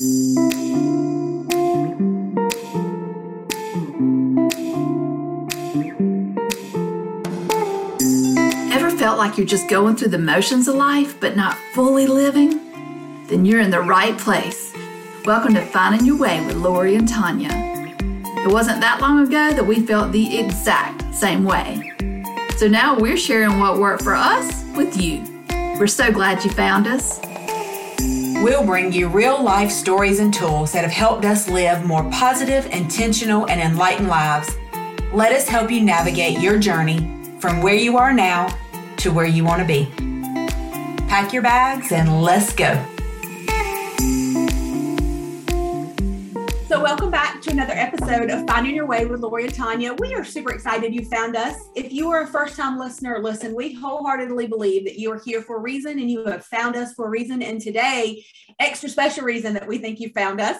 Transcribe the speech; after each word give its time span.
Ever 0.00 0.10
felt 8.92 9.18
like 9.18 9.36
you're 9.36 9.44
just 9.44 9.68
going 9.68 9.96
through 9.96 10.10
the 10.10 10.18
motions 10.20 10.68
of 10.68 10.76
life 10.76 11.18
but 11.18 11.34
not 11.36 11.56
fully 11.74 12.06
living? 12.06 12.60
Then 13.26 13.44
you're 13.44 13.58
in 13.58 13.72
the 13.72 13.80
right 13.80 14.16
place. 14.16 14.72
Welcome 15.24 15.54
to 15.54 15.66
Finding 15.66 16.06
Your 16.06 16.16
Way 16.16 16.46
with 16.46 16.54
Lori 16.54 16.94
and 16.94 17.08
Tanya. 17.08 17.50
It 17.50 18.52
wasn't 18.52 18.80
that 18.80 19.00
long 19.00 19.26
ago 19.26 19.52
that 19.52 19.66
we 19.66 19.84
felt 19.84 20.12
the 20.12 20.38
exact 20.38 21.12
same 21.12 21.42
way. 21.42 21.92
So 22.56 22.68
now 22.68 22.96
we're 22.96 23.16
sharing 23.16 23.58
what 23.58 23.80
worked 23.80 24.04
for 24.04 24.14
us 24.14 24.62
with 24.76 25.02
you. 25.02 25.24
We're 25.76 25.88
so 25.88 26.12
glad 26.12 26.44
you 26.44 26.52
found 26.52 26.86
us. 26.86 27.18
We'll 28.40 28.64
bring 28.64 28.92
you 28.92 29.08
real 29.08 29.42
life 29.42 29.68
stories 29.68 30.20
and 30.20 30.32
tools 30.32 30.70
that 30.70 30.84
have 30.84 30.92
helped 30.92 31.24
us 31.24 31.48
live 31.48 31.84
more 31.84 32.08
positive, 32.08 32.66
intentional, 32.66 33.48
and 33.48 33.60
enlightened 33.60 34.06
lives. 34.06 34.48
Let 35.12 35.32
us 35.32 35.48
help 35.48 35.72
you 35.72 35.80
navigate 35.80 36.38
your 36.38 36.56
journey 36.56 37.10
from 37.40 37.62
where 37.62 37.74
you 37.74 37.96
are 37.96 38.12
now 38.12 38.56
to 38.98 39.10
where 39.10 39.26
you 39.26 39.44
want 39.44 39.60
to 39.60 39.66
be. 39.66 39.86
Pack 41.08 41.32
your 41.32 41.42
bags 41.42 41.90
and 41.90 42.22
let's 42.22 42.52
go. 42.54 42.80
So, 46.68 46.82
welcome 46.82 47.10
back 47.10 47.40
to 47.40 47.50
another 47.50 47.72
episode 47.72 48.28
of 48.28 48.46
Finding 48.46 48.74
Your 48.74 48.84
Way 48.84 49.06
with 49.06 49.20
Lori 49.20 49.44
and 49.44 49.54
Tanya. 49.54 49.94
We 49.94 50.14
are 50.14 50.22
super 50.22 50.52
excited 50.52 50.94
you 50.94 51.02
found 51.06 51.34
us. 51.34 51.56
If 51.74 51.94
you 51.94 52.10
are 52.10 52.24
a 52.24 52.26
first 52.26 52.58
time 52.58 52.78
listener, 52.78 53.20
listen, 53.22 53.54
we 53.54 53.72
wholeheartedly 53.72 54.48
believe 54.48 54.84
that 54.84 54.98
you 54.98 55.10
are 55.10 55.18
here 55.24 55.40
for 55.40 55.56
a 55.56 55.60
reason 55.60 55.98
and 55.98 56.10
you 56.10 56.26
have 56.26 56.44
found 56.44 56.76
us 56.76 56.92
for 56.92 57.06
a 57.06 57.08
reason. 57.08 57.40
And 57.40 57.58
today, 57.58 58.22
extra 58.60 58.90
special 58.90 59.24
reason 59.24 59.54
that 59.54 59.66
we 59.66 59.78
think 59.78 59.98
you 59.98 60.10
found 60.10 60.42
us. 60.42 60.58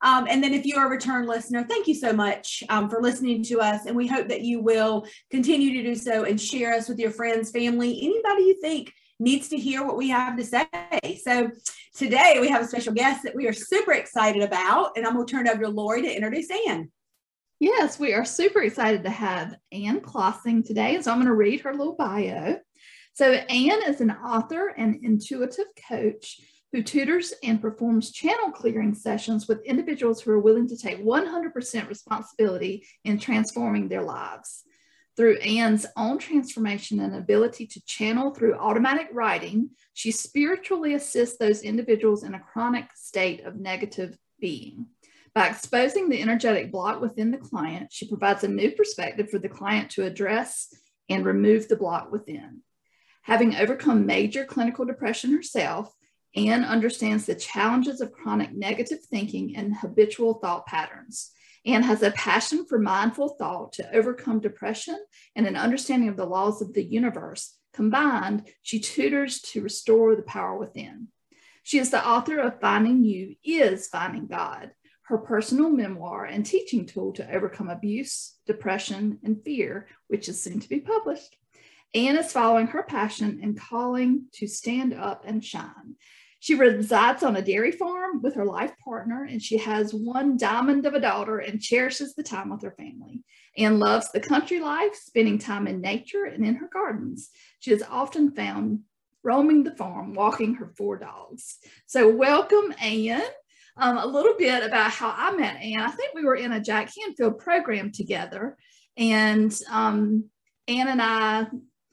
Um, 0.00 0.26
and 0.26 0.42
then 0.42 0.54
if 0.54 0.64
you 0.64 0.76
are 0.76 0.86
a 0.86 0.90
return 0.90 1.26
listener, 1.26 1.66
thank 1.68 1.86
you 1.86 1.96
so 1.96 2.14
much 2.14 2.64
um, 2.70 2.88
for 2.88 3.02
listening 3.02 3.42
to 3.44 3.60
us. 3.60 3.84
And 3.84 3.94
we 3.94 4.06
hope 4.06 4.28
that 4.28 4.40
you 4.40 4.62
will 4.62 5.06
continue 5.30 5.82
to 5.82 5.86
do 5.86 5.94
so 5.94 6.24
and 6.24 6.40
share 6.40 6.72
us 6.72 6.88
with 6.88 6.98
your 6.98 7.10
friends, 7.10 7.50
family, 7.50 7.98
anybody 8.00 8.44
you 8.44 8.58
think 8.62 8.94
needs 9.20 9.50
to 9.50 9.58
hear 9.58 9.84
what 9.84 9.98
we 9.98 10.08
have 10.08 10.38
to 10.38 10.44
say. 10.44 11.20
So 11.22 11.50
today 11.94 12.38
we 12.40 12.48
have 12.48 12.62
a 12.62 12.66
special 12.66 12.92
guest 12.92 13.22
that 13.22 13.34
we 13.34 13.46
are 13.46 13.52
super 13.52 13.92
excited 13.92 14.42
about. 14.42 14.92
And 14.96 15.06
I'm 15.06 15.14
going 15.14 15.26
to 15.26 15.32
turn 15.32 15.46
it 15.46 15.52
over 15.52 15.62
to 15.62 15.68
Lori 15.68 16.02
to 16.02 16.14
introduce 16.14 16.48
Ann. 16.68 16.90
Yes, 17.60 17.98
we 17.98 18.12
are 18.12 18.24
super 18.24 18.62
excited 18.62 19.04
to 19.04 19.10
have 19.10 19.54
Ann 19.70 20.00
Klossing 20.00 20.66
today. 20.66 21.00
So 21.00 21.12
I'm 21.12 21.18
going 21.18 21.26
to 21.26 21.34
read 21.34 21.60
her 21.60 21.72
little 21.72 21.94
bio. 21.94 22.58
So 23.12 23.32
Ann 23.32 23.82
is 23.86 24.00
an 24.00 24.10
author 24.10 24.68
and 24.68 25.04
intuitive 25.04 25.66
coach 25.88 26.40
who 26.72 26.82
tutors 26.82 27.34
and 27.42 27.60
performs 27.60 28.10
channel 28.10 28.50
clearing 28.50 28.94
sessions 28.94 29.46
with 29.46 29.62
individuals 29.64 30.22
who 30.22 30.32
are 30.32 30.40
willing 30.40 30.66
to 30.68 30.76
take 30.76 31.04
100% 31.04 31.88
responsibility 31.88 32.86
in 33.04 33.18
transforming 33.18 33.88
their 33.88 34.02
lives. 34.02 34.64
Through 35.16 35.36
Ann's 35.38 35.86
own 35.96 36.18
transformation 36.18 37.00
and 37.00 37.14
ability 37.14 37.66
to 37.66 37.84
channel 37.84 38.32
through 38.32 38.54
automatic 38.54 39.08
writing, 39.12 39.70
she 39.92 40.10
spiritually 40.10 40.94
assists 40.94 41.36
those 41.36 41.62
individuals 41.62 42.24
in 42.24 42.34
a 42.34 42.40
chronic 42.40 42.86
state 42.94 43.44
of 43.44 43.60
negative 43.60 44.16
being. 44.40 44.86
By 45.34 45.48
exposing 45.48 46.08
the 46.08 46.20
energetic 46.20 46.72
block 46.72 47.00
within 47.00 47.30
the 47.30 47.38
client, 47.38 47.92
she 47.92 48.08
provides 48.08 48.44
a 48.44 48.48
new 48.48 48.70
perspective 48.70 49.30
for 49.30 49.38
the 49.38 49.48
client 49.48 49.90
to 49.92 50.04
address 50.04 50.68
and 51.08 51.24
remove 51.24 51.68
the 51.68 51.76
block 51.76 52.10
within. 52.10 52.62
Having 53.22 53.56
overcome 53.56 54.06
major 54.06 54.44
clinical 54.44 54.84
depression 54.84 55.32
herself, 55.32 55.94
Ann 56.34 56.64
understands 56.64 57.26
the 57.26 57.34
challenges 57.34 58.00
of 58.00 58.12
chronic 58.12 58.52
negative 58.52 59.00
thinking 59.04 59.56
and 59.56 59.76
habitual 59.76 60.34
thought 60.34 60.66
patterns. 60.66 61.32
Ann 61.64 61.82
has 61.84 62.02
a 62.02 62.10
passion 62.10 62.66
for 62.66 62.78
mindful 62.78 63.30
thought 63.30 63.72
to 63.74 63.94
overcome 63.94 64.40
depression 64.40 64.98
and 65.36 65.46
an 65.46 65.56
understanding 65.56 66.08
of 66.08 66.16
the 66.16 66.26
laws 66.26 66.60
of 66.60 66.72
the 66.74 66.82
universe. 66.82 67.56
Combined, 67.72 68.48
she 68.62 68.80
tutors 68.80 69.40
to 69.40 69.62
restore 69.62 70.16
the 70.16 70.22
power 70.22 70.56
within. 70.58 71.08
She 71.62 71.78
is 71.78 71.90
the 71.90 72.06
author 72.06 72.38
of 72.38 72.60
Finding 72.60 73.04
You 73.04 73.36
is 73.44 73.86
Finding 73.86 74.26
God, 74.26 74.72
her 75.02 75.18
personal 75.18 75.70
memoir 75.70 76.24
and 76.24 76.44
teaching 76.44 76.86
tool 76.86 77.12
to 77.12 77.34
overcome 77.34 77.70
abuse, 77.70 78.34
depression, 78.46 79.20
and 79.22 79.42
fear, 79.44 79.86
which 80.08 80.28
is 80.28 80.42
soon 80.42 80.58
to 80.58 80.68
be 80.68 80.80
published. 80.80 81.36
Ann 81.94 82.16
is 82.16 82.32
following 82.32 82.68
her 82.68 82.82
passion 82.82 83.40
and 83.42 83.58
calling 83.58 84.26
to 84.34 84.46
stand 84.48 84.94
up 84.94 85.24
and 85.26 85.44
shine. 85.44 85.96
She 86.42 86.56
resides 86.56 87.22
on 87.22 87.36
a 87.36 87.40
dairy 87.40 87.70
farm 87.70 88.20
with 88.20 88.34
her 88.34 88.44
life 88.44 88.72
partner, 88.82 89.22
and 89.22 89.40
she 89.40 89.58
has 89.58 89.94
one 89.94 90.36
diamond 90.36 90.84
of 90.86 90.92
a 90.92 90.98
daughter 90.98 91.38
and 91.38 91.62
cherishes 91.62 92.16
the 92.16 92.24
time 92.24 92.50
with 92.50 92.62
her 92.62 92.74
family. 92.76 93.22
Ann 93.56 93.78
loves 93.78 94.10
the 94.10 94.18
country 94.18 94.58
life, 94.58 94.96
spending 94.96 95.38
time 95.38 95.68
in 95.68 95.80
nature 95.80 96.24
and 96.24 96.44
in 96.44 96.56
her 96.56 96.66
gardens. 96.66 97.30
She 97.60 97.70
is 97.70 97.84
often 97.88 98.32
found 98.32 98.80
roaming 99.22 99.62
the 99.62 99.76
farm, 99.76 100.14
walking 100.14 100.54
her 100.54 100.72
four 100.76 100.98
dogs. 100.98 101.58
So, 101.86 102.08
welcome, 102.08 102.74
Ann. 102.82 103.22
Um, 103.76 103.98
a 103.98 104.06
little 104.06 104.34
bit 104.36 104.64
about 104.64 104.90
how 104.90 105.14
I 105.16 105.36
met 105.36 105.62
Ann. 105.62 105.78
I 105.78 105.92
think 105.92 106.12
we 106.12 106.24
were 106.24 106.34
in 106.34 106.50
a 106.50 106.60
Jack 106.60 106.90
Canfield 106.92 107.38
program 107.38 107.92
together, 107.92 108.56
and 108.96 109.56
um, 109.70 110.24
Ann 110.66 110.88
and 110.88 111.00
I 111.00 111.46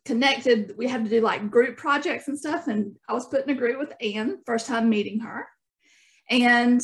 connected. 0.09 0.73
We 0.75 0.87
had 0.87 1.03
to 1.03 1.09
do 1.09 1.21
like 1.21 1.51
group 1.51 1.77
projects 1.77 2.27
and 2.27 2.37
stuff. 2.37 2.67
And 2.67 2.95
I 3.07 3.13
was 3.13 3.27
put 3.27 3.43
in 3.43 3.51
a 3.51 3.59
group 3.59 3.77
with 3.77 3.93
Ann, 4.01 4.39
first 4.43 4.65
time 4.65 4.89
meeting 4.89 5.19
her. 5.19 5.47
And 6.31 6.81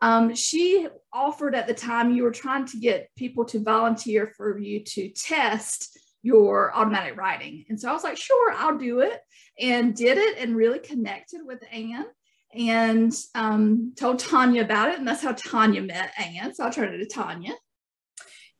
um, 0.00 0.32
she 0.36 0.86
offered 1.12 1.56
at 1.56 1.66
the 1.66 1.74
time 1.74 2.12
you 2.12 2.22
were 2.22 2.30
trying 2.30 2.66
to 2.66 2.76
get 2.76 3.10
people 3.16 3.44
to 3.46 3.58
volunteer 3.58 4.32
for 4.36 4.56
you 4.60 4.84
to 4.84 5.08
test 5.08 5.98
your 6.22 6.72
automatic 6.72 7.16
writing. 7.16 7.64
And 7.68 7.80
so 7.80 7.90
I 7.90 7.92
was 7.92 8.04
like, 8.04 8.16
sure, 8.16 8.52
I'll 8.52 8.78
do 8.78 9.00
it. 9.00 9.20
And 9.58 9.96
did 9.96 10.16
it 10.16 10.38
and 10.38 10.54
really 10.54 10.78
connected 10.78 11.40
with 11.44 11.60
Ann 11.72 12.06
and 12.54 13.12
um, 13.34 13.92
told 13.96 14.20
Tanya 14.20 14.62
about 14.62 14.90
it. 14.90 15.00
And 15.00 15.08
that's 15.08 15.24
how 15.24 15.32
Tanya 15.32 15.82
met 15.82 16.12
Ann. 16.16 16.54
So 16.54 16.62
I'll 16.62 16.72
turn 16.72 16.94
it 16.94 16.98
to 16.98 17.06
Tanya. 17.06 17.54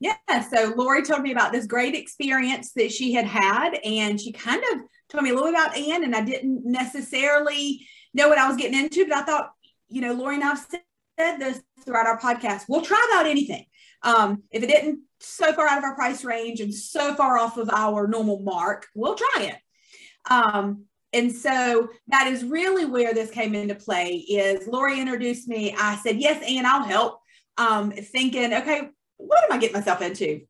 Yeah. 0.00 0.16
So 0.48 0.75
Lori 0.76 1.03
told 1.03 1.22
me 1.22 1.32
about 1.32 1.53
this 1.53 1.66
great 1.66 1.94
experience 1.94 2.72
that 2.75 2.92
she 2.92 3.12
had 3.12 3.26
had, 3.26 3.75
and 3.84 4.20
she 4.20 4.32
kind 4.32 4.62
of 4.72 4.81
told 5.09 5.25
me 5.25 5.31
a 5.31 5.34
little 5.34 5.48
about 5.48 5.76
Ann, 5.76 6.04
and 6.04 6.14
I 6.14 6.20
didn't 6.20 6.62
necessarily 6.64 7.86
know 8.14 8.28
what 8.28 8.38
I 8.38 8.47
was 8.48 8.56
getting 8.56 8.78
into, 8.78 9.06
but 9.06 9.19
I 9.19 9.22
thought, 9.22 9.50
you 9.88 10.00
know, 10.00 10.12
Lori 10.12 10.36
and 10.36 10.44
I've 10.44 10.59
said 10.59 11.38
this 11.38 11.60
throughout 11.84 12.06
our 12.06 12.19
podcast. 12.19 12.64
We'll 12.69 12.82
try 12.82 13.04
about 13.10 13.26
anything. 13.26 13.64
Um, 14.03 14.44
if 14.50 14.62
it 14.62 14.69
didn't 14.69 15.00
so 15.20 15.53
far 15.53 15.66
out 15.66 15.78
of 15.78 15.84
our 15.84 15.97
price 15.97 16.25
range 16.25 16.60
and 16.60 16.72
so 16.72 17.15
far 17.15 17.38
off 17.38 17.56
of 17.56 17.69
our 17.70 18.06
normal 18.06 18.41
mark, 18.41 18.86
we'll 18.94 19.16
try 19.16 19.44
it. 19.44 19.56
Um, 20.30 20.84
and 21.12 21.32
so 21.32 21.88
that 22.09 22.26
is 22.26 22.44
really 22.44 22.84
where 22.84 23.15
this 23.15 23.30
came 23.30 23.54
into 23.54 23.75
play 23.75 24.16
is 24.16 24.69
Lori 24.69 25.00
introduced 25.00 25.48
me. 25.48 25.75
I 25.76 25.97
said, 25.97 26.20
yes, 26.20 26.42
Ann, 26.47 26.66
I'll 26.66 26.84
help. 26.84 27.20
Um, 27.56 27.91
thinking, 27.91 28.54
okay, 28.54 28.91
what 29.18 29.44
am 29.44 29.52
I 29.52 29.58
getting 29.58 29.76
myself 29.76 30.00
into? 30.00 30.40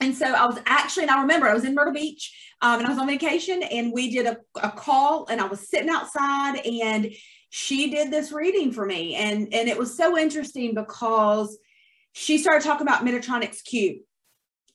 And 0.00 0.14
so 0.14 0.26
I 0.26 0.46
was 0.46 0.58
actually, 0.66 1.04
and 1.04 1.10
I 1.10 1.20
remember 1.20 1.48
I 1.48 1.54
was 1.54 1.64
in 1.64 1.74
Myrtle 1.74 1.92
Beach 1.92 2.34
um, 2.62 2.78
and 2.78 2.86
I 2.86 2.90
was 2.90 2.98
on 2.98 3.06
vacation 3.06 3.62
and 3.62 3.92
we 3.92 4.10
did 4.10 4.26
a, 4.26 4.36
a 4.62 4.70
call 4.70 5.26
and 5.28 5.40
I 5.40 5.46
was 5.46 5.68
sitting 5.68 5.88
outside 5.88 6.60
and 6.64 7.12
she 7.50 7.90
did 7.90 8.10
this 8.10 8.32
reading 8.32 8.72
for 8.72 8.84
me. 8.84 9.14
And, 9.14 9.54
and 9.54 9.68
it 9.68 9.78
was 9.78 9.96
so 9.96 10.18
interesting 10.18 10.74
because 10.74 11.56
she 12.12 12.38
started 12.38 12.64
talking 12.64 12.86
about 12.86 13.04
Metatron's 13.04 13.62
Cube. 13.62 13.98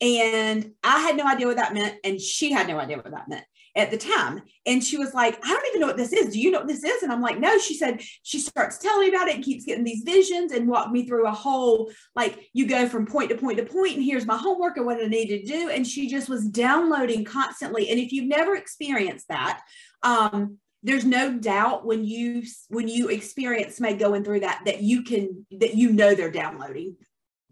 And 0.01 0.71
I 0.83 0.99
had 0.99 1.17
no 1.17 1.27
idea 1.27 1.47
what 1.47 1.57
that 1.57 1.73
meant. 1.73 1.95
And 2.05 2.21
she 2.21 2.53
had 2.53 2.67
no 2.67 2.79
idea 2.79 2.95
what 2.95 3.11
that 3.11 3.27
meant 3.27 3.45
at 3.75 3.91
the 3.91 3.97
time. 3.97 4.41
And 4.65 4.83
she 4.83 4.97
was 4.97 5.13
like, 5.13 5.39
I 5.43 5.47
don't 5.47 5.67
even 5.67 5.81
know 5.81 5.87
what 5.87 5.97
this 5.97 6.13
is. 6.13 6.33
Do 6.33 6.39
you 6.39 6.51
know 6.51 6.59
what 6.59 6.67
this 6.67 6.83
is? 6.83 7.03
And 7.03 7.11
I'm 7.11 7.21
like, 7.21 7.39
no. 7.39 7.57
She 7.57 7.75
said, 7.75 8.01
she 8.23 8.39
starts 8.39 8.77
telling 8.77 9.01
me 9.01 9.15
about 9.15 9.27
it 9.27 9.35
and 9.35 9.43
keeps 9.43 9.65
getting 9.65 9.83
these 9.83 10.03
visions 10.03 10.51
and 10.51 10.67
walked 10.67 10.91
me 10.91 11.07
through 11.07 11.27
a 11.27 11.31
whole, 11.31 11.91
like, 12.15 12.49
you 12.53 12.67
go 12.67 12.87
from 12.87 13.05
point 13.05 13.29
to 13.29 13.37
point 13.37 13.57
to 13.57 13.65
point, 13.65 13.95
and 13.95 14.03
here's 14.03 14.25
my 14.25 14.37
homework 14.37 14.77
and 14.77 14.85
what 14.85 15.03
I 15.03 15.07
need 15.07 15.27
to 15.27 15.43
do. 15.43 15.69
And 15.69 15.85
she 15.85 16.09
just 16.09 16.29
was 16.29 16.45
downloading 16.45 17.25
constantly. 17.25 17.89
And 17.89 17.99
if 17.99 18.11
you've 18.11 18.27
never 18.27 18.55
experienced 18.55 19.27
that, 19.29 19.61
um, 20.03 20.57
there's 20.83 21.05
no 21.05 21.37
doubt 21.37 21.85
when 21.85 22.05
you 22.05 22.43
when 22.69 22.87
you 22.87 23.09
experience 23.09 23.77
somebody 23.77 23.97
going 23.97 24.23
through 24.23 24.39
that 24.41 24.61
that 24.65 24.81
you 24.81 25.03
can 25.03 25.45
that 25.51 25.75
you 25.75 25.91
know 25.91 26.15
they're 26.15 26.31
downloading 26.31 26.95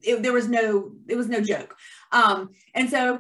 it, 0.01 0.21
there 0.23 0.33
was 0.33 0.47
no 0.47 0.91
it 1.07 1.15
was 1.15 1.27
no 1.27 1.41
joke 1.41 1.75
um 2.11 2.49
and 2.73 2.89
so 2.89 3.19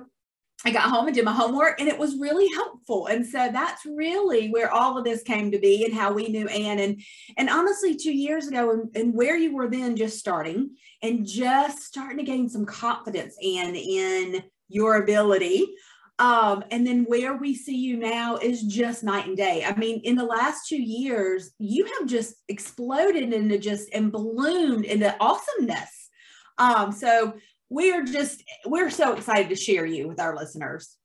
I 0.65 0.71
got 0.71 0.89
home 0.89 1.05
and 1.05 1.15
did 1.15 1.23
my 1.23 1.33
homework 1.33 1.79
and 1.79 1.87
it 1.87 1.99
was 1.99 2.17
really 2.17 2.47
helpful. 2.55 3.07
And 3.07 3.25
so 3.25 3.49
that's 3.51 3.85
really 3.85 4.49
where 4.49 4.71
all 4.71 4.97
of 4.97 5.03
this 5.03 5.21
came 5.21 5.51
to 5.51 5.59
be 5.59 5.85
and 5.85 5.93
how 5.93 6.11
we 6.11 6.29
knew 6.29 6.47
Ann. 6.47 6.79
And, 6.79 7.01
and 7.37 7.49
honestly, 7.49 7.95
two 7.95 8.13
years 8.13 8.47
ago 8.47 8.71
and, 8.71 8.89
and 8.95 9.13
where 9.13 9.37
you 9.37 9.53
were 9.53 9.69
then 9.69 9.95
just 9.95 10.17
starting 10.17 10.71
and 11.03 11.25
just 11.27 11.83
starting 11.83 12.17
to 12.17 12.23
gain 12.23 12.49
some 12.49 12.65
confidence, 12.65 13.37
Ann, 13.43 13.75
in 13.75 14.43
your 14.67 14.95
ability. 14.95 15.75
Um, 16.19 16.63
and 16.71 16.85
then 16.87 17.03
where 17.03 17.37
we 17.37 17.53
see 17.53 17.77
you 17.77 17.97
now 17.97 18.37
is 18.37 18.63
just 18.63 19.03
night 19.03 19.27
and 19.27 19.37
day. 19.37 19.63
I 19.63 19.75
mean, 19.75 20.01
in 20.03 20.15
the 20.15 20.25
last 20.25 20.67
two 20.67 20.81
years, 20.81 21.51
you 21.59 21.85
have 21.85 22.07
just 22.07 22.33
exploded 22.47 23.31
into 23.31 23.59
just 23.59 23.89
and 23.93 24.11
bloomed 24.11 24.85
into 24.85 25.15
awesomeness. 25.19 26.09
Um, 26.57 26.91
so 26.91 27.35
we're 27.69 28.03
just 28.03 28.43
we're 28.65 28.89
so 28.89 29.13
excited 29.13 29.49
to 29.49 29.55
share 29.55 29.85
you 29.85 30.07
with 30.07 30.19
our 30.19 30.35
listeners. 30.35 30.95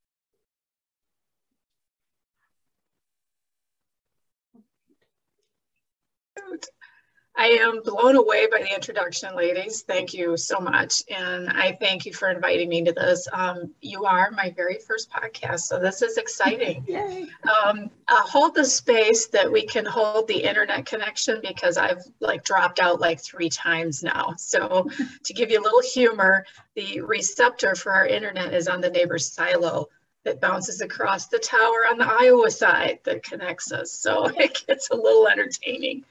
I 7.34 7.46
am 7.46 7.82
blown 7.82 8.16
away 8.16 8.46
by 8.46 8.58
the 8.58 8.74
introduction, 8.74 9.34
ladies. 9.34 9.82
Thank 9.82 10.12
you 10.12 10.36
so 10.36 10.60
much. 10.60 11.02
And 11.08 11.48
I 11.48 11.72
thank 11.80 12.04
you 12.04 12.12
for 12.12 12.30
inviting 12.30 12.68
me 12.68 12.84
to 12.84 12.92
this. 12.92 13.26
Um, 13.32 13.72
you 13.80 14.04
are 14.04 14.30
my 14.32 14.50
very 14.50 14.78
first 14.78 15.10
podcast, 15.10 15.60
so 15.60 15.78
this 15.78 16.02
is 16.02 16.18
exciting. 16.18 16.84
Yay. 16.88 17.26
Um, 17.44 17.90
I'll 18.08 18.26
hold 18.26 18.54
the 18.54 18.64
space 18.64 19.28
that 19.28 19.50
we 19.50 19.64
can 19.64 19.86
hold 19.86 20.28
the 20.28 20.44
internet 20.44 20.84
connection 20.84 21.40
because 21.42 21.78
I've 21.78 22.02
like 22.20 22.44
dropped 22.44 22.80
out 22.80 23.00
like 23.00 23.20
three 23.20 23.48
times 23.48 24.02
now. 24.02 24.34
So 24.36 24.88
to 25.24 25.32
give 25.32 25.50
you 25.50 25.60
a 25.60 25.64
little 25.64 25.82
humor, 25.82 26.44
the 26.74 27.00
receptor 27.00 27.74
for 27.74 27.92
our 27.92 28.06
internet 28.06 28.52
is 28.52 28.68
on 28.68 28.82
the 28.82 28.90
neighbor's 28.90 29.26
silo 29.26 29.88
that 30.24 30.40
bounces 30.40 30.82
across 30.82 31.28
the 31.28 31.38
tower 31.38 31.86
on 31.90 31.98
the 31.98 32.06
Iowa 32.06 32.50
side 32.50 33.00
that 33.04 33.22
connects 33.22 33.72
us. 33.72 33.90
So 33.90 34.26
it 34.36 34.64
gets 34.66 34.90
a 34.90 34.96
little 34.96 35.26
entertaining. 35.28 36.04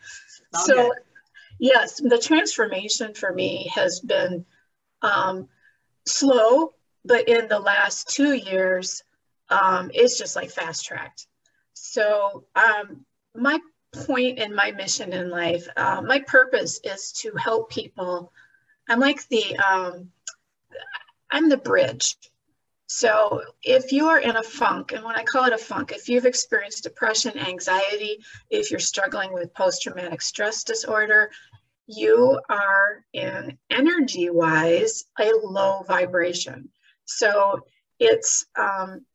Okay. 0.54 0.64
So 0.66 0.92
yes, 1.62 2.02
the 2.02 2.18
transformation 2.18 3.14
for 3.14 3.32
me 3.32 3.72
has 3.74 4.02
been 4.02 4.46
um, 5.04 5.48
slow, 6.06 6.74
but 7.06 7.30
in 7.30 7.48
the 7.48 7.60
last 7.60 8.10
two 8.10 8.34
years, 8.34 9.04
um, 9.50 9.92
it's 9.94 10.18
just 10.18 10.36
like 10.36 10.50
fast 10.50 10.84
tracked. 10.86 11.28
So 11.74 12.46
um, 12.56 13.06
my 13.36 13.60
point 13.94 14.40
and 14.40 14.56
my 14.56 14.72
mission 14.72 15.14
in 15.14 15.30
life, 15.30 15.68
uh, 15.78 16.02
my 16.02 16.20
purpose 16.20 16.80
is 16.84 17.12
to 17.22 17.34
help 17.36 17.70
people. 17.70 18.34
I'm 18.90 19.00
like 19.00 19.28
the, 19.28 19.56
um, 19.58 20.10
I'm 21.30 21.48
the 21.48 21.58
bridge. 21.58 22.18
So 22.94 23.42
if 23.64 23.94
you 23.94 24.10
are 24.10 24.20
in 24.20 24.36
a 24.36 24.44
funk, 24.44 24.92
and 24.92 25.06
when 25.06 25.16
I 25.16 25.24
call 25.24 25.46
it 25.46 25.54
a 25.54 25.58
funk, 25.58 25.94
if 25.94 26.10
you've 26.10 26.26
experienced 26.26 26.84
depression, 26.84 27.40
anxiety, 27.40 28.20
if 28.50 28.70
you're 28.70 28.82
struggling 28.82 29.32
with 29.32 29.54
post-traumatic 29.54 30.22
stress 30.22 30.66
disorder, 30.66 31.32
you 31.88 32.38
are 32.50 33.06
in 33.14 33.58
energy 33.70 34.30
wise 34.30 35.06
a 35.18 35.32
low 35.42 35.84
vibration. 35.88 36.68
So 37.06 37.62
it's 37.98 38.46
um, 38.60 39.06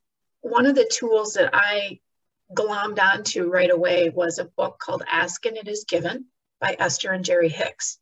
one 0.41 0.65
of 0.65 0.75
the 0.75 0.91
tools 0.91 1.35
that 1.35 1.51
I 1.53 2.01
glommed 2.55 2.99
onto 2.99 3.51
right 3.51 3.71
away 3.71 4.09
was 4.09 4.39
a 4.39 4.47
book 4.47 4.79
called 4.79 5.03
Ask 5.07 5.45
and 5.45 5.59
It 5.59 5.69
Is 5.69 5.85
Given 5.85 6.25
by 6.63 6.77
Esther 6.79 7.13
and 7.13 7.27
Jerry 7.27 7.51
Hicks. 7.51 7.99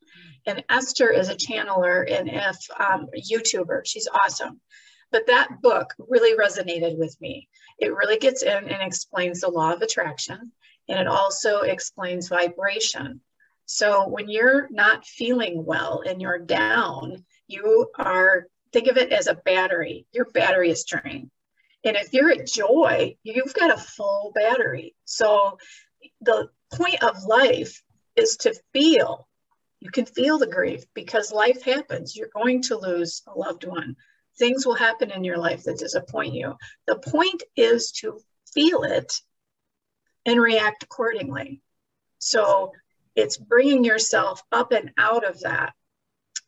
And 0.47 0.63
Esther 0.69 1.11
is 1.11 1.31
a 1.31 1.35
channeler 1.35 2.09
and 2.09 2.31
if 2.31 2.59
um, 2.79 3.09
YouTuber. 3.13 3.81
She's 3.85 4.07
awesome. 4.07 4.61
But 5.15 5.29
that 5.29 5.63
book 5.63 5.95
really 5.97 6.37
resonated 6.37 6.99
with 6.99 7.17
me. 7.21 7.49
It 7.79 7.95
really 7.95 8.19
gets 8.19 8.43
in 8.43 8.51
and 8.51 8.83
explains 8.83 9.43
the 9.43 9.49
law 9.49 9.73
of 9.73 9.81
attraction, 9.81 10.51
and 10.89 10.99
it 10.99 11.07
also 11.07 11.61
explains 11.61 12.27
vibration. 12.27 13.21
So 13.65 14.09
when 14.09 14.29
you're 14.29 14.67
not 14.73 15.07
feeling 15.07 15.65
well 15.65 16.03
and 16.05 16.21
you're 16.21 16.41
down, 16.41 17.25
you 17.47 17.93
are, 17.97 18.49
think 18.73 18.89
of 18.89 18.97
it 18.97 19.13
as 19.13 19.29
a 19.29 19.37
battery. 19.37 20.05
Your 20.11 20.25
battery 20.25 20.71
is 20.71 20.85
drained. 20.85 21.31
And 21.85 21.97
if 21.97 22.13
you're 22.13 22.33
at 22.33 22.49
joy, 22.49 23.17
you've 23.23 23.55
got 23.55 23.73
a 23.73 23.81
full 23.81 24.33
battery. 24.35 24.97
So 25.05 25.59
the 26.23 26.49
point 26.73 27.05
of 27.05 27.23
life 27.23 27.81
is 28.17 28.37
to 28.39 28.53
feel. 28.73 29.29
You 29.79 29.91
can 29.91 30.07
feel 30.07 30.39
the 30.39 30.49
grief 30.49 30.83
because 30.93 31.31
life 31.31 31.63
happens. 31.63 32.17
You're 32.17 32.31
going 32.35 32.63
to 32.63 32.79
lose 32.79 33.23
a 33.29 33.39
loved 33.39 33.65
one. 33.65 33.95
Things 34.39 34.67
will 34.67 34.75
happen 34.75 35.11
in 35.11 35.25
your 35.25 35.39
life 35.39 35.65
that 35.65 35.79
disappoint 35.79 36.35
you. 36.35 36.57
The 36.87 36.97
point 36.97 37.43
is 37.57 37.93
to 38.01 38.21
feel 38.53 38.83
it 38.83 39.13
and 40.27 40.41
react 40.41 40.83
accordingly. 40.83 41.61
So 42.19 42.73
it's 43.15 43.37
bringing 43.37 43.85
yourself 43.85 44.43
up 44.51 44.73
and 44.73 44.91
out 44.99 45.29
of 45.29 45.41
that. 45.41 45.73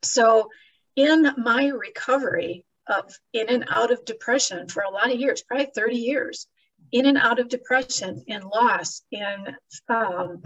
So, 0.03 0.50
in 0.97 1.31
my 1.37 1.67
recovery 1.67 2.65
of 2.88 3.15
in 3.33 3.49
and 3.49 3.67
out 3.69 3.91
of 3.91 4.05
depression 4.05 4.69
for 4.69 4.82
a 4.82 4.91
lot 4.91 5.12
of 5.12 5.21
years, 5.21 5.43
probably 5.43 5.69
30 5.75 5.97
years, 5.97 6.47
in 6.93 7.06
and 7.06 7.19
out 7.19 7.39
of 7.39 7.49
depression 7.49 8.25
and 8.29 8.44
loss 8.44 9.03
in 9.11 9.56
um, 9.89 10.43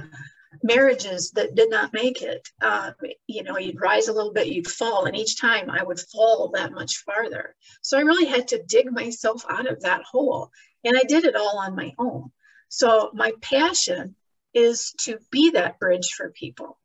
marriages 0.62 1.30
that 1.32 1.54
did 1.54 1.70
not 1.70 1.92
make 1.92 2.22
it. 2.22 2.48
Um, 2.60 2.94
you 3.26 3.42
know, 3.42 3.58
you'd 3.58 3.80
rise 3.80 4.08
a 4.08 4.12
little 4.12 4.32
bit, 4.32 4.48
you'd 4.48 4.66
fall, 4.66 5.04
and 5.04 5.16
each 5.16 5.40
time 5.40 5.70
I 5.70 5.82
would 5.82 6.00
fall 6.00 6.50
that 6.54 6.72
much 6.72 6.98
farther. 6.98 7.54
So 7.82 7.98
I 7.98 8.02
really 8.02 8.26
had 8.26 8.48
to 8.48 8.62
dig 8.62 8.90
myself 8.90 9.44
out 9.48 9.66
of 9.66 9.82
that 9.82 10.02
hole, 10.02 10.50
and 10.84 10.96
I 10.96 11.02
did 11.06 11.24
it 11.24 11.36
all 11.36 11.58
on 11.58 11.76
my 11.76 11.94
own. 11.98 12.30
So 12.68 13.10
my 13.14 13.32
passion 13.40 14.16
is 14.54 14.92
to 15.00 15.18
be 15.30 15.50
that 15.50 15.78
bridge 15.78 16.12
for 16.16 16.30
people. 16.30 16.78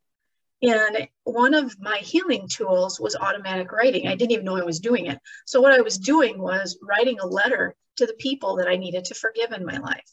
And 0.61 1.07
one 1.23 1.53
of 1.53 1.79
my 1.79 1.97
healing 1.97 2.47
tools 2.47 2.99
was 2.99 3.15
automatic 3.15 3.71
writing. 3.71 4.07
I 4.07 4.15
didn't 4.15 4.31
even 4.31 4.45
know 4.45 4.57
I 4.57 4.63
was 4.63 4.79
doing 4.79 5.07
it. 5.07 5.19
So, 5.45 5.61
what 5.61 5.73
I 5.73 5.81
was 5.81 5.97
doing 5.97 6.39
was 6.39 6.79
writing 6.81 7.19
a 7.19 7.27
letter 7.27 7.75
to 7.97 8.05
the 8.05 8.13
people 8.13 8.55
that 8.57 8.67
I 8.67 8.77
needed 8.77 9.05
to 9.05 9.15
forgive 9.15 9.51
in 9.51 9.65
my 9.65 9.77
life. 9.77 10.09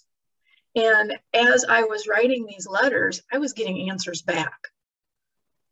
And 0.75 1.19
as 1.35 1.65
I 1.69 1.83
was 1.85 2.09
writing 2.09 2.47
these 2.47 2.67
letters, 2.67 3.23
I 3.33 3.39
was 3.39 3.53
getting 3.53 3.91
answers 3.91 4.23
back. 4.23 4.59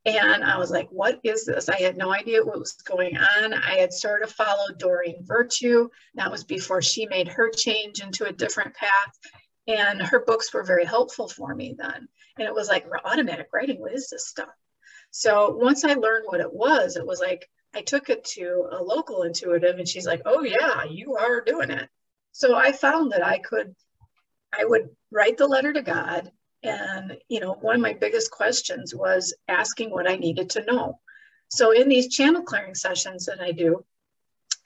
And 0.07 0.43
I 0.43 0.57
was 0.57 0.71
like, 0.71 0.89
what 0.91 1.21
is 1.23 1.45
this? 1.45 1.69
I 1.69 1.77
had 1.77 1.97
no 1.97 2.13
idea 2.13 2.43
what 2.43 2.59
was 2.59 2.73
going 2.73 3.17
on. 3.17 3.53
I 3.53 3.75
had 3.75 3.93
sort 3.93 4.23
of 4.23 4.33
followed 4.33 4.79
Doreen 4.79 5.23
Virtue. 5.23 5.89
That 6.15 6.31
was 6.31 6.45
before 6.45 6.81
she 6.81 7.07
made 7.07 7.29
her 7.29 7.51
change 7.51 8.01
into 8.01 8.25
a 8.25 8.33
different 8.33 8.75
path. 8.75 9.19
And 9.67 10.01
her 10.01 10.21
books 10.25 10.53
were 10.53 10.63
very 10.63 10.87
helpful 10.87 11.29
for 11.29 11.55
me 11.55 11.75
then. 11.79 12.09
And 12.39 12.49
it 12.49 12.55
was 12.55 12.69
like 12.69 12.87
automatic 13.05 13.49
writing, 13.53 13.79
what 13.79 13.93
is 13.93 14.09
this 14.09 14.27
stuff? 14.27 14.49
So 15.11 15.51
once 15.51 15.85
I 15.85 15.95
learned 15.95 16.25
what 16.27 16.41
it 16.41 16.53
was, 16.53 16.97
it 16.97 17.07
was 17.07 17.21
like 17.21 17.49
I 17.75 17.83
took 17.83 18.09
it 18.09 18.25
to 18.37 18.69
a 18.73 18.83
local 18.83 19.23
intuitive 19.23 19.79
and 19.79 19.87
she's 19.87 20.07
like, 20.07 20.23
oh 20.25 20.43
yeah, 20.43 20.85
you 20.85 21.17
are 21.17 21.41
doing 21.41 21.71
it. 21.71 21.89
So 22.33 22.57
I 22.57 22.73
found 22.73 23.13
that 23.13 23.25
I 23.25 23.39
could, 23.39 23.75
I 24.53 24.65
would 24.65 24.91
write 25.11 25.37
the 25.37 25.47
letter 25.47 25.73
to 25.73 25.83
God. 25.83 26.31
And, 26.63 27.17
you 27.29 27.41
know, 27.41 27.55
one 27.55 27.77
of 27.77 27.81
my 27.81 27.95
biggest 27.95 28.31
questions 28.31 28.95
was 28.95 29.35
asking 29.49 29.91
what 29.91 30.09
I 30.11 30.17
needed 30.17 30.51
to 30.51 30.65
know. 30.65 31.01
So 31.49 31.73
in 31.73 31.89
these 31.89 32.15
channel 32.15 32.43
clearing 32.43 32.75
sessions 32.75 33.27
that 33.27 33.41
I 33.41 33.53
do, 33.53 33.85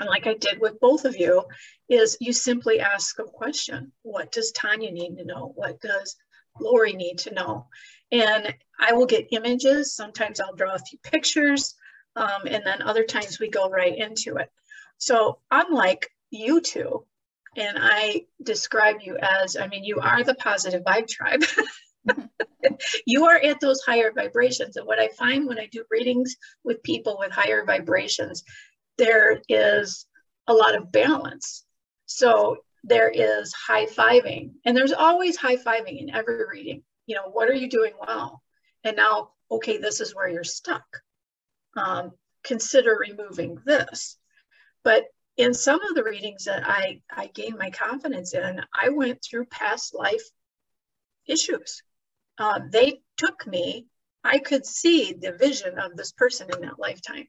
and 0.01 0.09
like 0.09 0.27
I 0.27 0.35
did 0.35 0.61
with 0.61 0.81
both 0.81 1.05
of 1.05 1.17
you, 1.17 1.45
is 1.89 2.17
you 2.21 2.33
simply 2.33 2.81
ask 2.81 3.19
a 3.19 3.25
question. 3.25 3.93
What 4.03 4.33
does 4.33 4.53
Tanya 4.53 4.91
need 4.91 5.17
to 5.17 5.25
know? 5.25 5.53
What 5.55 5.81
does 5.81 6.17
Lori 6.61 6.95
need 6.95 7.19
to 7.19 7.35
know? 7.35 7.69
And 8.11 8.55
I 8.79 8.93
will 8.93 9.07
get 9.07 9.29
images. 9.33 9.95
Sometimes 9.95 10.41
I'll 10.41 10.55
draw 10.55 10.75
a 10.75 10.79
few 10.79 10.99
pictures, 11.03 11.75
um, 12.17 12.43
and 12.47 12.65
then 12.67 12.83
other 12.83 13.05
times 13.05 13.39
we 13.39 13.49
go 13.49 13.69
right 13.69 13.97
into 13.97 14.37
it. 14.37 14.51
So 14.99 15.39
unlike 15.51 16.11
you 16.31 16.61
two, 16.61 17.07
and 17.57 17.79
I 17.81 18.27
describe 18.43 18.97
you 19.01 19.17
as, 19.19 19.57
I 19.57 19.69
mean, 19.69 19.85
you 19.85 20.01
are 20.01 20.23
the 20.23 20.35
positive 20.35 20.83
vibe 20.83 21.09
tribe. 21.09 21.43
you 23.07 23.25
are 23.27 23.39
at 23.39 23.61
those 23.61 23.81
higher 23.81 24.13
vibrations. 24.13 24.77
And 24.77 24.87
what 24.87 24.99
I 24.99 25.09
find 25.09 25.47
when 25.47 25.59
I 25.59 25.67
do 25.67 25.85
readings 25.91 26.37
with 26.63 26.83
people 26.83 27.17
with 27.19 27.33
higher 27.33 27.65
vibrations 27.65 28.45
there 28.99 29.41
is 29.49 30.07
a 30.47 30.55
lot 30.55 30.77
of 30.77 30.93
balance. 30.93 31.65
So 32.07 32.59
there 32.83 33.09
is 33.09 33.53
high 33.53 33.87
fiving, 33.87 34.53
and 34.65 34.77
there's 34.77 34.93
always 34.93 35.37
high 35.37 35.57
fiving 35.57 36.01
in 36.01 36.11
every 36.11 36.47
reading. 36.47 36.83
You 37.07 37.17
know, 37.17 37.31
what 37.31 37.49
are 37.49 37.55
you 37.55 37.69
doing 37.69 37.93
well? 37.99 38.43
And 38.85 38.97
now, 38.97 39.31
okay, 39.51 39.79
this 39.79 40.01
is 40.01 40.15
where 40.15 40.29
you're 40.29 40.45
stuck. 40.45 40.85
Um, 41.77 42.13
consider 42.45 42.97
removing 42.99 43.59
this. 43.65 44.19
But 44.83 45.05
in 45.37 45.55
some 45.55 45.81
of 45.83 45.95
the 45.95 46.05
readings 46.05 46.45
that 46.45 46.63
I, 46.67 47.01
I 47.11 47.27
gained 47.27 47.59
my 47.59 47.71
confidence 47.71 48.35
in, 48.35 48.61
I 48.73 48.91
went 48.91 49.23
through 49.23 49.47
past 49.47 49.95
life 49.95 50.23
issues. 51.27 51.83
Uh, 52.39 52.61
they 52.71 53.01
took 53.17 53.47
me, 53.47 53.87
I 54.23 54.39
could 54.39 54.65
see 54.67 55.13
the 55.13 55.33
vision 55.33 55.79
of 55.79 55.97
this 55.97 56.13
person 56.13 56.49
in 56.55 56.63
that 56.63 56.79
lifetime. 56.79 57.29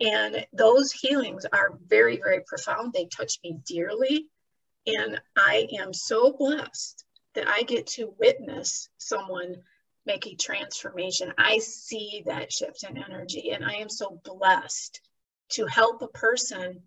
And 0.00 0.46
those 0.52 0.92
healings 0.92 1.44
are 1.52 1.78
very, 1.86 2.16
very 2.16 2.42
profound. 2.46 2.92
They 2.92 3.06
touch 3.06 3.38
me 3.44 3.58
dearly. 3.64 4.28
And 4.86 5.20
I 5.36 5.68
am 5.78 5.92
so 5.92 6.32
blessed 6.32 7.04
that 7.34 7.48
I 7.48 7.62
get 7.62 7.86
to 7.88 8.14
witness 8.18 8.88
someone 8.98 9.56
make 10.06 10.26
a 10.26 10.34
transformation. 10.34 11.32
I 11.38 11.58
see 11.58 12.24
that 12.26 12.52
shift 12.52 12.84
in 12.84 12.98
energy, 12.98 13.50
and 13.50 13.64
I 13.64 13.74
am 13.74 13.88
so 13.88 14.20
blessed 14.24 15.00
to 15.50 15.66
help 15.66 16.02
a 16.02 16.08
person, 16.08 16.82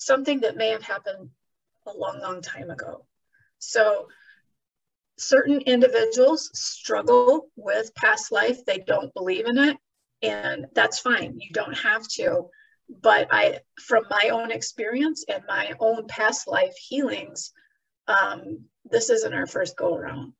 something 0.00 0.40
that 0.40 0.56
may 0.56 0.70
have 0.70 0.82
happened 0.82 1.30
a 1.86 1.92
long, 1.92 2.20
long 2.20 2.42
time 2.42 2.70
ago. 2.70 3.06
So 3.58 4.08
certain 5.18 5.60
individuals 5.60 6.50
struggle 6.54 7.50
with 7.56 7.94
past 7.94 8.32
life. 8.32 8.64
They 8.64 8.78
don't 8.78 9.12
believe 9.14 9.46
in 9.46 9.58
it. 9.58 9.76
And 10.22 10.66
that's 10.74 10.98
fine. 10.98 11.38
You 11.38 11.50
don't 11.52 11.76
have 11.76 12.06
to. 12.16 12.48
But 13.02 13.28
I, 13.30 13.60
from 13.80 14.04
my 14.10 14.30
own 14.30 14.50
experience 14.50 15.24
and 15.28 15.44
my 15.46 15.74
own 15.78 16.06
past 16.08 16.48
life 16.48 16.74
healings, 16.76 17.52
um, 18.08 18.64
this 18.90 19.10
isn't 19.10 19.32
our 19.34 19.46
first 19.46 19.76
go 19.76 19.94
around 19.94 20.32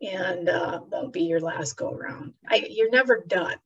and 0.00 0.48
uh, 0.48 0.80
won't 0.90 1.12
be 1.12 1.24
your 1.24 1.40
last 1.40 1.76
go 1.76 1.90
around. 1.90 2.34
I, 2.48 2.66
you're 2.68 2.90
never 2.90 3.24
done. 3.26 3.56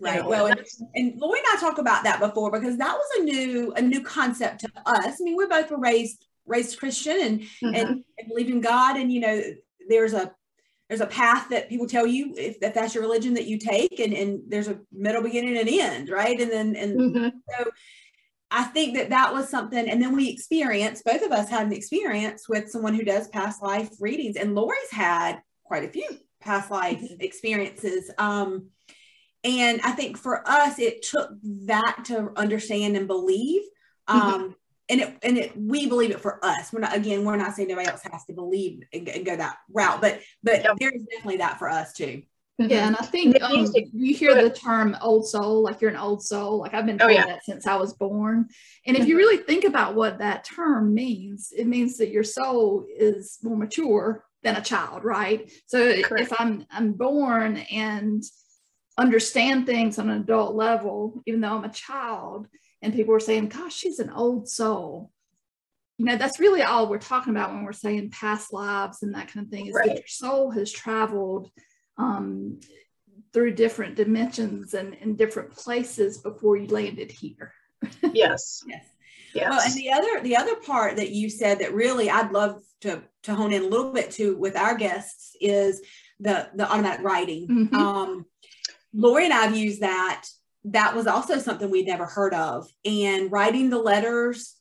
Right. 0.00 0.24
Well, 0.24 0.46
and, 0.46 0.64
and 0.94 1.14
Lori 1.18 1.40
and 1.40 1.58
I 1.58 1.60
talked 1.60 1.80
about 1.80 2.04
that 2.04 2.20
before 2.20 2.52
because 2.52 2.78
that 2.78 2.96
was 2.96 3.18
a 3.18 3.22
new 3.24 3.72
a 3.72 3.82
new 3.82 4.00
concept 4.00 4.60
to 4.60 4.68
us. 4.86 5.20
I 5.20 5.24
mean, 5.24 5.36
we 5.36 5.46
both 5.46 5.70
were 5.70 5.80
raised 5.80 6.24
raised 6.46 6.78
Christian 6.78 7.20
and, 7.20 7.40
mm-hmm. 7.40 7.74
and, 7.74 8.04
and 8.18 8.28
believe 8.28 8.48
in 8.48 8.60
God, 8.60 8.96
and 8.96 9.12
you 9.12 9.20
know, 9.20 9.42
there's 9.88 10.12
a 10.14 10.32
there's 10.88 11.00
a 11.00 11.06
path 11.06 11.48
that 11.50 11.68
people 11.68 11.86
tell 11.86 12.06
you 12.06 12.32
if, 12.36 12.56
if 12.62 12.74
that's 12.74 12.94
your 12.94 13.02
religion 13.02 13.34
that 13.34 13.46
you 13.46 13.58
take, 13.58 13.98
and 13.98 14.12
and 14.12 14.40
there's 14.48 14.68
a 14.68 14.78
middle, 14.92 15.22
beginning, 15.22 15.58
and 15.58 15.68
end, 15.68 16.08
right? 16.10 16.40
And 16.40 16.50
then 16.50 16.76
and 16.76 17.00
mm-hmm. 17.00 17.28
so 17.58 17.70
I 18.50 18.64
think 18.64 18.96
that 18.96 19.10
that 19.10 19.32
was 19.32 19.48
something, 19.48 19.88
and 19.88 20.00
then 20.00 20.14
we 20.16 20.30
experienced 20.30 21.04
both 21.04 21.22
of 21.22 21.32
us 21.32 21.50
had 21.50 21.66
an 21.66 21.72
experience 21.72 22.48
with 22.48 22.70
someone 22.70 22.94
who 22.94 23.04
does 23.04 23.28
past 23.28 23.62
life 23.62 23.90
readings, 24.00 24.36
and 24.36 24.54
Lori's 24.54 24.90
had 24.90 25.40
quite 25.64 25.84
a 25.84 25.88
few 25.88 26.08
past 26.40 26.70
life 26.70 27.00
mm-hmm. 27.00 27.20
experiences. 27.20 28.10
Um, 28.16 28.70
and 29.44 29.80
I 29.82 29.92
think 29.92 30.18
for 30.18 30.46
us, 30.48 30.78
it 30.78 31.02
took 31.02 31.30
that 31.42 32.04
to 32.06 32.32
understand 32.36 32.96
and 32.96 33.06
believe. 33.06 33.62
Mm-hmm. 34.08 34.18
Um, 34.20 34.42
mm-hmm. 34.42 34.52
And 34.90 35.00
it, 35.02 35.18
and 35.22 35.36
it, 35.36 35.52
we 35.54 35.86
believe 35.86 36.12
it 36.12 36.20
for 36.20 36.42
us. 36.42 36.72
We're 36.72 36.80
not, 36.80 36.96
again, 36.96 37.22
we're 37.22 37.36
not 37.36 37.54
saying 37.54 37.68
nobody 37.68 37.88
else 37.88 38.00
has 38.10 38.24
to 38.24 38.32
believe 38.32 38.84
and, 38.92 39.06
and 39.06 39.26
go 39.26 39.36
that 39.36 39.58
route, 39.70 40.00
but, 40.00 40.20
but 40.42 40.64
yep. 40.64 40.76
there 40.78 40.90
is 40.90 41.02
definitely 41.02 41.36
that 41.38 41.58
for 41.58 41.68
us 41.68 41.92
too. 41.92 42.22
Mm-hmm. 42.60 42.70
Yeah, 42.70 42.86
and 42.88 42.96
I 42.96 43.04
think 43.04 43.40
um, 43.42 43.66
you 43.92 44.14
hear 44.14 44.34
the 44.34 44.50
term 44.50 44.96
old 45.00 45.28
soul, 45.28 45.62
like 45.62 45.80
you're 45.80 45.90
an 45.90 45.96
old 45.96 46.24
soul. 46.24 46.58
Like 46.58 46.74
I've 46.74 46.86
been 46.86 46.96
oh, 46.96 47.06
told 47.06 47.10
oh, 47.10 47.14
yeah. 47.14 47.26
that 47.26 47.44
since 47.44 47.66
I 47.66 47.76
was 47.76 47.92
born. 47.92 48.48
And 48.84 48.96
if 48.96 49.06
you 49.06 49.14
mm-hmm. 49.14 49.18
really 49.18 49.36
think 49.44 49.64
about 49.64 49.94
what 49.94 50.18
that 50.18 50.44
term 50.44 50.92
means, 50.92 51.52
it 51.56 51.66
means 51.66 51.98
that 51.98 52.10
your 52.10 52.24
soul 52.24 52.86
is 52.92 53.38
more 53.42 53.56
mature 53.56 54.24
than 54.42 54.56
a 54.56 54.62
child, 54.62 55.04
right? 55.04 55.52
So 55.66 56.02
Correct. 56.02 56.32
if 56.32 56.40
I'm 56.40 56.66
I'm 56.70 56.94
born 56.94 57.58
and 57.58 58.24
understand 58.98 59.64
things 59.64 59.98
on 59.98 60.10
an 60.10 60.20
adult 60.20 60.54
level, 60.54 61.22
even 61.26 61.40
though 61.40 61.56
I'm 61.56 61.64
a 61.64 61.72
child, 61.72 62.48
and 62.82 62.92
people 62.92 63.14
are 63.14 63.20
saying, 63.20 63.48
gosh, 63.48 63.74
she's 63.74 64.00
an 64.00 64.10
old 64.10 64.48
soul. 64.48 65.10
You 65.96 66.04
know, 66.04 66.16
that's 66.16 66.38
really 66.38 66.62
all 66.62 66.88
we're 66.88 66.98
talking 66.98 67.34
about 67.34 67.52
when 67.52 67.64
we're 67.64 67.72
saying 67.72 68.10
past 68.10 68.52
lives 68.52 69.02
and 69.02 69.14
that 69.14 69.32
kind 69.32 69.46
of 69.46 69.50
thing 69.50 69.66
is 69.66 69.74
right. 69.74 69.86
that 69.86 69.96
your 69.96 70.06
soul 70.06 70.50
has 70.50 70.70
traveled 70.70 71.50
um, 71.96 72.60
through 73.32 73.54
different 73.54 73.96
dimensions 73.96 74.74
and 74.74 74.94
in 74.94 75.16
different 75.16 75.52
places 75.52 76.18
before 76.18 76.56
you 76.56 76.68
landed 76.68 77.10
here. 77.10 77.52
yes. 78.12 78.62
yes. 78.66 78.84
Yes. 79.34 79.50
Well, 79.50 79.60
and 79.60 79.74
the 79.74 79.90
other 79.90 80.22
the 80.22 80.36
other 80.36 80.56
part 80.56 80.96
that 80.96 81.10
you 81.10 81.28
said 81.28 81.58
that 81.58 81.74
really 81.74 82.08
I'd 82.08 82.32
love 82.32 82.62
to 82.80 83.02
to 83.24 83.34
hone 83.34 83.52
in 83.52 83.62
a 83.62 83.68
little 83.68 83.92
bit 83.92 84.10
to 84.12 84.36
with 84.36 84.56
our 84.56 84.74
guests 84.74 85.36
is 85.40 85.82
the 86.18 86.48
the 86.54 86.70
automatic 86.70 87.04
writing. 87.04 87.46
Mm-hmm. 87.48 87.74
Um, 87.74 88.26
Lori 88.92 89.24
and 89.24 89.34
I've 89.34 89.56
used 89.56 89.80
that. 89.80 90.24
That 90.64 90.94
was 90.94 91.06
also 91.06 91.38
something 91.38 91.70
we'd 91.70 91.86
never 91.86 92.06
heard 92.06 92.34
of. 92.34 92.68
And 92.84 93.30
writing 93.30 93.70
the 93.70 93.78
letters 93.78 94.54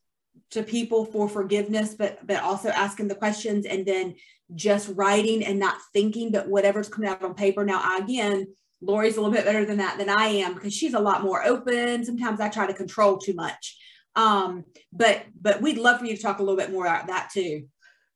to 0.52 0.64
people 0.64 1.06
for 1.06 1.28
forgiveness, 1.28 1.96
but 1.96 2.26
but 2.26 2.42
also 2.42 2.70
asking 2.70 3.08
the 3.08 3.16
questions 3.16 3.66
and 3.66 3.86
then 3.86 4.16
just 4.56 4.92
writing 4.96 5.44
and 5.44 5.60
not 5.60 5.78
thinking, 5.94 6.32
but 6.32 6.48
whatever's 6.48 6.88
coming 6.88 7.10
out 7.10 7.24
on 7.24 7.34
paper. 7.34 7.66
Now, 7.66 7.98
again, 7.98 8.48
Lori's 8.82 9.18
a 9.18 9.22
little 9.22 9.36
bit 9.36 9.46
better 9.46 9.66
than 9.66 9.78
that 9.78 9.98
than 9.98 10.10
I 10.10 10.28
am 10.28 10.54
because 10.54 10.74
she's 10.74 10.94
a 10.94 11.00
lot 11.00 11.24
more 11.24 11.44
open. 11.44 12.06
Sometimes 12.06 12.40
I 12.40 12.50
try 12.50 12.68
to 12.68 12.74
control 12.74 13.18
too 13.18 13.34
much. 13.34 13.78
Um, 14.16 14.64
but 14.94 15.24
but 15.40 15.62
we'd 15.62 15.78
love 15.78 16.00
for 16.00 16.06
you 16.06 16.16
to 16.16 16.22
talk 16.22 16.40
a 16.40 16.44
little 16.44 16.58
bit 16.58 16.72
more 16.72 16.86
about 16.86 17.08
that 17.08 17.30
too 17.34 17.68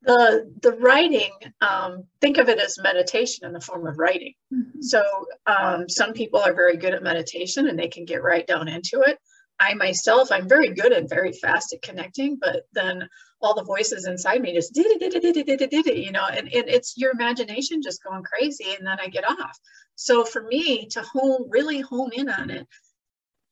the 0.04 0.52
the 0.62 0.72
writing 0.74 1.32
um, 1.62 2.06
think 2.22 2.38
of 2.38 2.50
it 2.50 2.60
as 2.60 2.80
meditation 2.80 3.46
in 3.46 3.54
the 3.54 3.62
form 3.62 3.88
of 3.88 3.98
writing. 3.98 4.34
Mm-hmm. 4.54 4.82
so 4.82 5.04
um, 5.46 5.88
some 5.88 6.14
people 6.14 6.40
are 6.40 6.54
very 6.54 6.78
good 6.78 6.94
at 6.94 7.04
meditation 7.04 7.68
and 7.68 7.78
they 7.78 7.88
can 7.88 8.06
get 8.06 8.24
right 8.24 8.46
down 8.46 8.68
into 8.68 9.02
it. 9.02 9.18
I 9.62 9.76
myself 9.76 10.32
i'm 10.32 10.50
very 10.50 10.70
good 10.70 10.92
and 10.92 11.08
very 11.08 11.34
fast 11.34 11.74
at 11.74 11.84
connecting 11.84 12.38
but 12.42 12.64
then 12.74 13.08
all 13.42 13.54
the 13.54 13.64
voices 13.64 14.08
inside 14.08 14.42
me 14.42 14.54
just 14.54 14.74
did 14.74 14.88
it 14.88 15.00
did 15.00 15.14
it 15.14 15.22
did 15.22 15.38
it 15.38 15.46
did 15.46 15.62
it 15.62 15.70
did 15.70 15.88
it 15.88 15.98
you 15.98 16.12
know 16.12 16.26
and, 16.26 16.48
and 16.48 16.68
it's 16.68 16.98
your 16.98 17.12
imagination 17.12 17.82
just 17.82 18.04
going 18.04 18.24
crazy 18.24 18.74
and 18.78 18.86
then 18.86 18.98
i 19.00 19.08
get 19.08 19.24
off. 19.24 19.58
So 19.96 20.26
for 20.26 20.42
me 20.42 20.88
to 20.88 21.02
hone 21.04 21.46
really 21.50 21.80
hone 21.82 22.12
in 22.14 22.28
on 22.28 22.50
it 22.50 22.68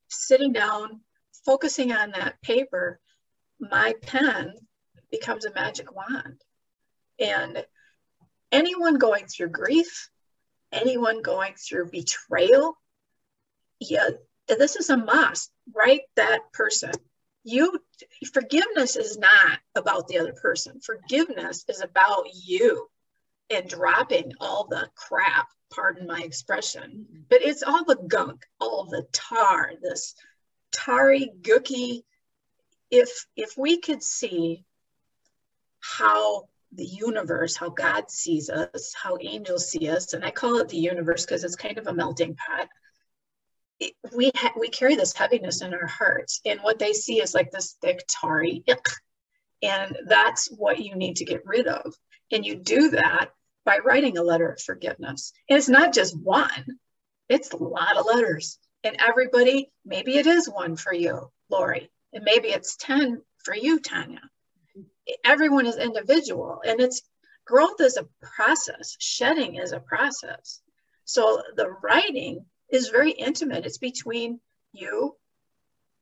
sitting 0.09 0.51
down 0.51 1.01
focusing 1.45 1.91
on 1.91 2.11
that 2.11 2.41
paper 2.41 2.99
my 3.59 3.93
pen 4.01 4.53
becomes 5.11 5.45
a 5.45 5.53
magic 5.53 5.93
wand. 5.95 6.41
And 7.19 7.65
anyone 8.51 8.97
going 8.97 9.25
through 9.25 9.49
grief, 9.49 10.09
anyone 10.71 11.21
going 11.21 11.55
through 11.55 11.91
betrayal, 11.91 12.77
yeah, 13.79 14.09
this 14.47 14.75
is 14.75 14.89
a 14.89 14.97
must. 14.97 15.51
Write 15.73 16.01
that 16.15 16.51
person. 16.53 16.91
You 17.43 17.79
forgiveness 18.33 18.95
is 18.95 19.17
not 19.17 19.59
about 19.75 20.07
the 20.07 20.19
other 20.19 20.33
person. 20.33 20.81
Forgiveness 20.81 21.65
is 21.67 21.81
about 21.81 22.25
you 22.33 22.89
and 23.49 23.67
dropping 23.67 24.33
all 24.39 24.67
the 24.67 24.89
crap, 24.95 25.47
pardon 25.71 26.05
my 26.07 26.21
expression, 26.21 27.25
but 27.29 27.41
it's 27.41 27.63
all 27.63 27.85
the 27.85 27.95
gunk, 27.95 28.45
all 28.59 28.85
the 28.85 29.05
tar, 29.11 29.71
this 29.81 30.15
tarry, 30.71 31.31
gooky. 31.41 32.03
If 32.91 33.25
if 33.35 33.57
we 33.57 33.79
could 33.79 34.03
see 34.03 34.65
how 35.79 36.47
the 36.73 36.85
universe, 36.85 37.55
how 37.55 37.69
God 37.69 38.11
sees 38.11 38.49
us, 38.49 38.93
how 39.01 39.17
angels 39.21 39.69
see 39.69 39.89
us, 39.89 40.13
and 40.13 40.23
I 40.23 40.31
call 40.31 40.59
it 40.59 40.69
the 40.69 40.77
universe 40.77 41.25
because 41.25 41.43
it's 41.43 41.55
kind 41.55 41.77
of 41.77 41.87
a 41.87 41.93
melting 41.93 42.35
pot. 42.35 42.67
It, 43.79 43.93
we 44.15 44.31
ha- 44.35 44.53
we 44.59 44.69
carry 44.69 44.95
this 44.95 45.13
heaviness 45.13 45.61
in 45.61 45.73
our 45.73 45.87
hearts, 45.87 46.41
and 46.45 46.59
what 46.61 46.79
they 46.79 46.93
see 46.93 47.21
is 47.21 47.33
like 47.33 47.51
this 47.51 47.77
thick 47.81 48.03
tarry, 48.07 48.63
and 49.63 49.97
that's 50.05 50.47
what 50.47 50.79
you 50.79 50.95
need 50.95 51.17
to 51.17 51.25
get 51.25 51.45
rid 51.45 51.67
of. 51.67 51.95
And 52.31 52.45
you 52.45 52.55
do 52.55 52.91
that 52.91 53.31
by 53.65 53.79
writing 53.79 54.17
a 54.17 54.23
letter 54.23 54.51
of 54.51 54.61
forgiveness. 54.61 55.33
And 55.49 55.57
it's 55.57 55.69
not 55.69 55.93
just 55.93 56.15
one; 56.17 56.77
it's 57.29 57.51
a 57.51 57.57
lot 57.57 57.97
of 57.97 58.05
letters. 58.05 58.59
And 58.83 58.97
everybody, 58.99 59.71
maybe 59.85 60.17
it 60.17 60.27
is 60.27 60.49
one 60.49 60.75
for 60.75 60.93
you, 60.93 61.31
Lori, 61.49 61.89
and 62.13 62.23
maybe 62.23 62.49
it's 62.49 62.75
ten 62.75 63.21
for 63.43 63.55
you, 63.55 63.79
Tanya 63.79 64.21
everyone 65.23 65.65
is 65.65 65.77
individual 65.77 66.61
and 66.65 66.79
it's 66.79 67.01
growth 67.45 67.81
is 67.81 67.97
a 67.97 68.07
process. 68.21 68.95
Shedding 68.99 69.55
is 69.55 69.71
a 69.71 69.79
process. 69.79 70.61
So 71.05 71.41
the 71.55 71.69
writing 71.69 72.45
is 72.69 72.89
very 72.89 73.11
intimate. 73.11 73.65
It's 73.65 73.77
between 73.77 74.39
you 74.73 75.15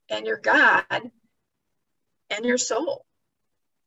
and 0.10 0.26
your 0.26 0.38
god 0.38 0.86
and 2.30 2.46
your 2.46 2.58
soul. 2.58 3.06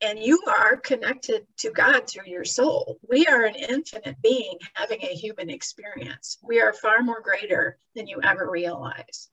And 0.03 0.19
you 0.19 0.41
are 0.49 0.79
connected 0.79 1.47
to 1.59 1.71
god 1.71 2.09
through 2.09 2.27
your 2.27 2.47
soul. 2.47 2.99
We 3.07 3.27
are 3.27 3.45
an 3.45 3.55
infinite 3.55 4.17
being 4.23 4.57
having 4.73 5.03
a 5.03 5.15
human 5.15 5.50
experience. 5.50 6.39
We 6.43 6.62
are 6.62 6.73
far 6.73 7.03
more 7.03 7.21
greater 7.21 7.77
than 7.95 8.07
you 8.07 8.21
ever 8.23 8.50
realize. 8.50 9.29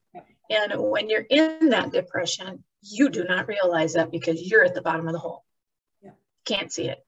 And 0.50 0.74
when 0.76 1.08
you're 1.08 1.26
in 1.28 1.70
that 1.70 1.92
depression 1.92 2.64
you 2.82 3.08
do 3.08 3.24
not 3.24 3.48
realize 3.48 3.94
that 3.94 4.10
because 4.10 4.40
you're 4.40 4.64
at 4.64 4.74
the 4.74 4.82
bottom 4.82 5.06
of 5.06 5.12
the 5.12 5.18
hole 5.18 5.44
can't 6.48 6.72
see 6.72 6.88
it. 6.88 6.98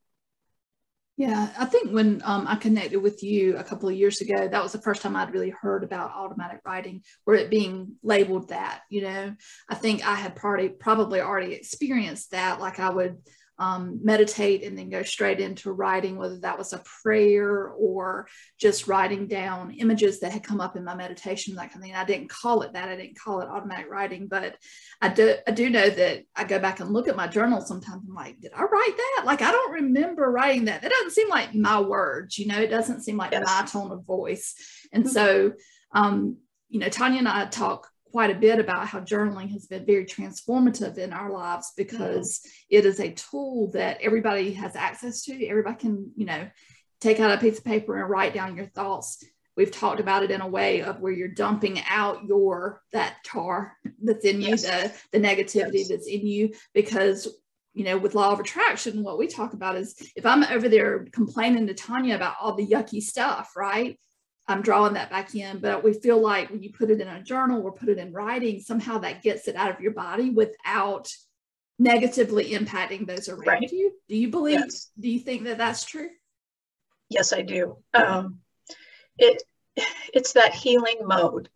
Yeah, 1.16 1.50
I 1.58 1.66
think 1.66 1.92
when 1.92 2.22
um, 2.24 2.46
I 2.48 2.56
connected 2.56 2.98
with 2.98 3.22
you 3.22 3.58
a 3.58 3.62
couple 3.62 3.90
of 3.90 3.94
years 3.94 4.22
ago, 4.22 4.48
that 4.48 4.62
was 4.62 4.72
the 4.72 4.80
first 4.80 5.02
time 5.02 5.16
I'd 5.16 5.34
really 5.34 5.50
heard 5.50 5.84
about 5.84 6.12
automatic 6.12 6.60
writing 6.64 7.02
or 7.26 7.34
it 7.34 7.50
being 7.50 7.96
labeled 8.02 8.48
that. 8.48 8.80
You 8.88 9.02
know, 9.02 9.34
I 9.68 9.74
think 9.74 10.06
I 10.06 10.14
had 10.14 10.34
probably 10.34 10.70
probably 10.70 11.20
already 11.20 11.52
experienced 11.52 12.30
that. 12.30 12.58
Like 12.58 12.80
I 12.80 12.88
would 12.88 13.18
um, 13.60 14.00
meditate 14.02 14.64
and 14.64 14.76
then 14.76 14.88
go 14.88 15.02
straight 15.02 15.38
into 15.38 15.70
writing, 15.70 16.16
whether 16.16 16.38
that 16.38 16.56
was 16.56 16.72
a 16.72 16.82
prayer 17.02 17.68
or 17.68 18.26
just 18.58 18.88
writing 18.88 19.26
down 19.26 19.72
images 19.72 20.18
that 20.20 20.32
had 20.32 20.42
come 20.42 20.62
up 20.62 20.76
in 20.76 20.84
my 20.84 20.94
meditation, 20.94 21.54
that 21.54 21.70
kind 21.70 21.76
of 21.76 21.82
thing. 21.82 21.94
I 21.94 22.06
didn't 22.06 22.30
call 22.30 22.62
it 22.62 22.72
that. 22.72 22.88
I 22.88 22.96
didn't 22.96 23.18
call 23.18 23.42
it 23.42 23.48
automatic 23.48 23.90
writing, 23.90 24.28
but 24.28 24.56
I 25.02 25.10
do, 25.10 25.34
I 25.46 25.50
do 25.50 25.68
know 25.68 25.90
that 25.90 26.22
I 26.34 26.44
go 26.44 26.58
back 26.58 26.80
and 26.80 26.90
look 26.90 27.06
at 27.06 27.16
my 27.16 27.26
journal 27.26 27.60
sometimes. 27.60 28.02
I'm 28.08 28.14
like, 28.14 28.40
did 28.40 28.52
I 28.56 28.62
write 28.62 28.96
that? 28.96 29.26
Like, 29.26 29.42
I 29.42 29.52
don't 29.52 29.72
remember 29.72 30.30
writing 30.30 30.64
that. 30.64 30.80
That 30.80 30.90
doesn't 30.90 31.12
seem 31.12 31.28
like 31.28 31.54
my 31.54 31.80
words, 31.80 32.38
you 32.38 32.46
know, 32.46 32.58
it 32.58 32.68
doesn't 32.68 33.02
seem 33.02 33.18
like 33.18 33.32
yes. 33.32 33.44
my 33.44 33.66
tone 33.66 33.92
of 33.92 34.06
voice. 34.06 34.54
And 34.90 35.04
mm-hmm. 35.04 35.12
so, 35.12 35.52
um, 35.92 36.38
you 36.70 36.80
know, 36.80 36.88
Tanya 36.88 37.18
and 37.18 37.28
I 37.28 37.44
talk 37.44 37.88
quite 38.10 38.30
a 38.30 38.38
bit 38.38 38.58
about 38.58 38.88
how 38.88 39.00
journaling 39.00 39.50
has 39.50 39.66
been 39.66 39.86
very 39.86 40.04
transformative 40.04 40.98
in 40.98 41.12
our 41.12 41.30
lives 41.30 41.68
mm. 41.68 41.76
because 41.76 42.40
it 42.68 42.84
is 42.84 43.00
a 43.00 43.12
tool 43.12 43.70
that 43.72 43.98
everybody 44.00 44.52
has 44.52 44.76
access 44.76 45.22
to. 45.24 45.46
Everybody 45.46 45.76
can, 45.76 46.12
you 46.16 46.26
know, 46.26 46.48
take 47.00 47.20
out 47.20 47.32
a 47.32 47.38
piece 47.38 47.58
of 47.58 47.64
paper 47.64 48.00
and 48.00 48.10
write 48.10 48.34
down 48.34 48.56
your 48.56 48.66
thoughts. 48.66 49.24
We've 49.56 49.70
talked 49.70 50.00
about 50.00 50.22
it 50.22 50.30
in 50.30 50.40
a 50.40 50.46
way 50.46 50.82
of 50.82 51.00
where 51.00 51.12
you're 51.12 51.28
dumping 51.28 51.80
out 51.88 52.24
your 52.24 52.82
that 52.92 53.16
tar 53.24 53.76
that's 54.02 54.24
in 54.24 54.40
yes. 54.40 54.64
you, 54.64 54.70
the, 54.70 55.18
the 55.18 55.26
negativity 55.26 55.80
yes. 55.80 55.88
that's 55.88 56.06
in 56.06 56.26
you, 56.26 56.52
because 56.72 57.28
you 57.72 57.84
know, 57.84 57.98
with 57.98 58.14
law 58.14 58.32
of 58.32 58.40
attraction, 58.40 59.02
what 59.02 59.18
we 59.18 59.26
talk 59.26 59.52
about 59.52 59.76
is 59.76 59.94
if 60.16 60.26
I'm 60.26 60.42
over 60.44 60.68
there 60.68 61.06
complaining 61.12 61.66
to 61.68 61.74
Tanya 61.74 62.16
about 62.16 62.34
all 62.40 62.54
the 62.54 62.66
yucky 62.66 63.00
stuff, 63.00 63.52
right? 63.56 63.98
I'm 64.50 64.62
drawing 64.62 64.94
that 64.94 65.10
back 65.10 65.34
in. 65.34 65.58
But 65.58 65.82
we 65.84 65.92
feel 65.92 66.20
like 66.20 66.50
when 66.50 66.62
you 66.62 66.72
put 66.72 66.90
it 66.90 67.00
in 67.00 67.08
a 67.08 67.22
journal 67.22 67.62
or 67.62 67.72
put 67.72 67.88
it 67.88 67.98
in 67.98 68.12
writing, 68.12 68.60
somehow 68.60 68.98
that 68.98 69.22
gets 69.22 69.48
it 69.48 69.56
out 69.56 69.70
of 69.70 69.80
your 69.80 69.92
body 69.92 70.30
without 70.30 71.12
negatively 71.78 72.50
impacting 72.50 73.06
those 73.06 73.28
around 73.28 73.46
right. 73.46 73.72
you. 73.72 73.92
Do 74.08 74.16
you 74.16 74.28
believe, 74.28 74.60
yes. 74.60 74.90
do 74.98 75.08
you 75.08 75.20
think 75.20 75.44
that 75.44 75.58
that's 75.58 75.84
true? 75.84 76.08
Yes, 77.08 77.32
I 77.32 77.42
do. 77.42 77.78
Um, 77.94 78.38
it, 79.18 79.42
it's 80.12 80.34
that 80.34 80.54
healing 80.54 80.98
mode. 81.02 81.48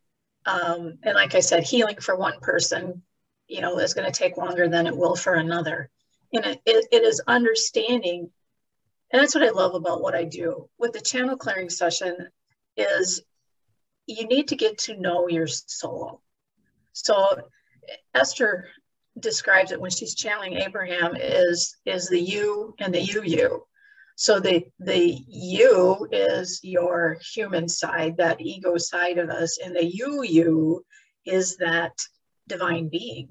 Um, 0.46 0.98
and 1.02 1.14
like 1.14 1.34
I 1.34 1.40
said, 1.40 1.64
healing 1.64 1.96
for 2.00 2.16
one 2.16 2.38
person, 2.40 3.02
you 3.48 3.60
know, 3.60 3.78
is 3.78 3.94
going 3.94 4.10
to 4.10 4.18
take 4.18 4.36
longer 4.36 4.68
than 4.68 4.86
it 4.86 4.96
will 4.96 5.16
for 5.16 5.34
another. 5.34 5.90
And 6.32 6.44
it, 6.44 6.60
it, 6.66 6.86
it 6.90 7.02
is 7.02 7.20
understanding 7.26 8.30
and 9.14 9.22
that's 9.22 9.34
what 9.36 9.44
I 9.44 9.50
love 9.50 9.76
about 9.76 10.02
what 10.02 10.16
I 10.16 10.24
do. 10.24 10.68
With 10.76 10.92
the 10.92 11.00
channel 11.00 11.36
clearing 11.36 11.70
session, 11.70 12.16
is 12.76 13.22
you 14.06 14.26
need 14.26 14.48
to 14.48 14.56
get 14.56 14.78
to 14.78 14.96
know 14.96 15.28
your 15.28 15.46
soul. 15.46 16.20
So 16.92 17.38
Esther 18.14 18.68
describes 19.18 19.72
it 19.72 19.80
when 19.80 19.90
she's 19.90 20.14
channeling 20.14 20.54
Abraham 20.54 21.16
is 21.16 21.76
is 21.86 22.08
the 22.08 22.20
you 22.20 22.74
and 22.78 22.92
the 22.94 23.00
you 23.00 23.22
you. 23.22 23.64
So 24.16 24.40
the 24.40 24.64
the 24.78 25.24
you 25.26 26.08
is 26.12 26.60
your 26.62 27.18
human 27.34 27.68
side, 27.68 28.16
that 28.18 28.40
ego 28.40 28.76
side 28.78 29.18
of 29.18 29.30
us, 29.30 29.58
and 29.64 29.74
the 29.74 29.84
you 29.84 30.22
you 30.22 30.84
is 31.24 31.56
that 31.56 31.96
divine 32.46 32.88
being. 32.88 33.28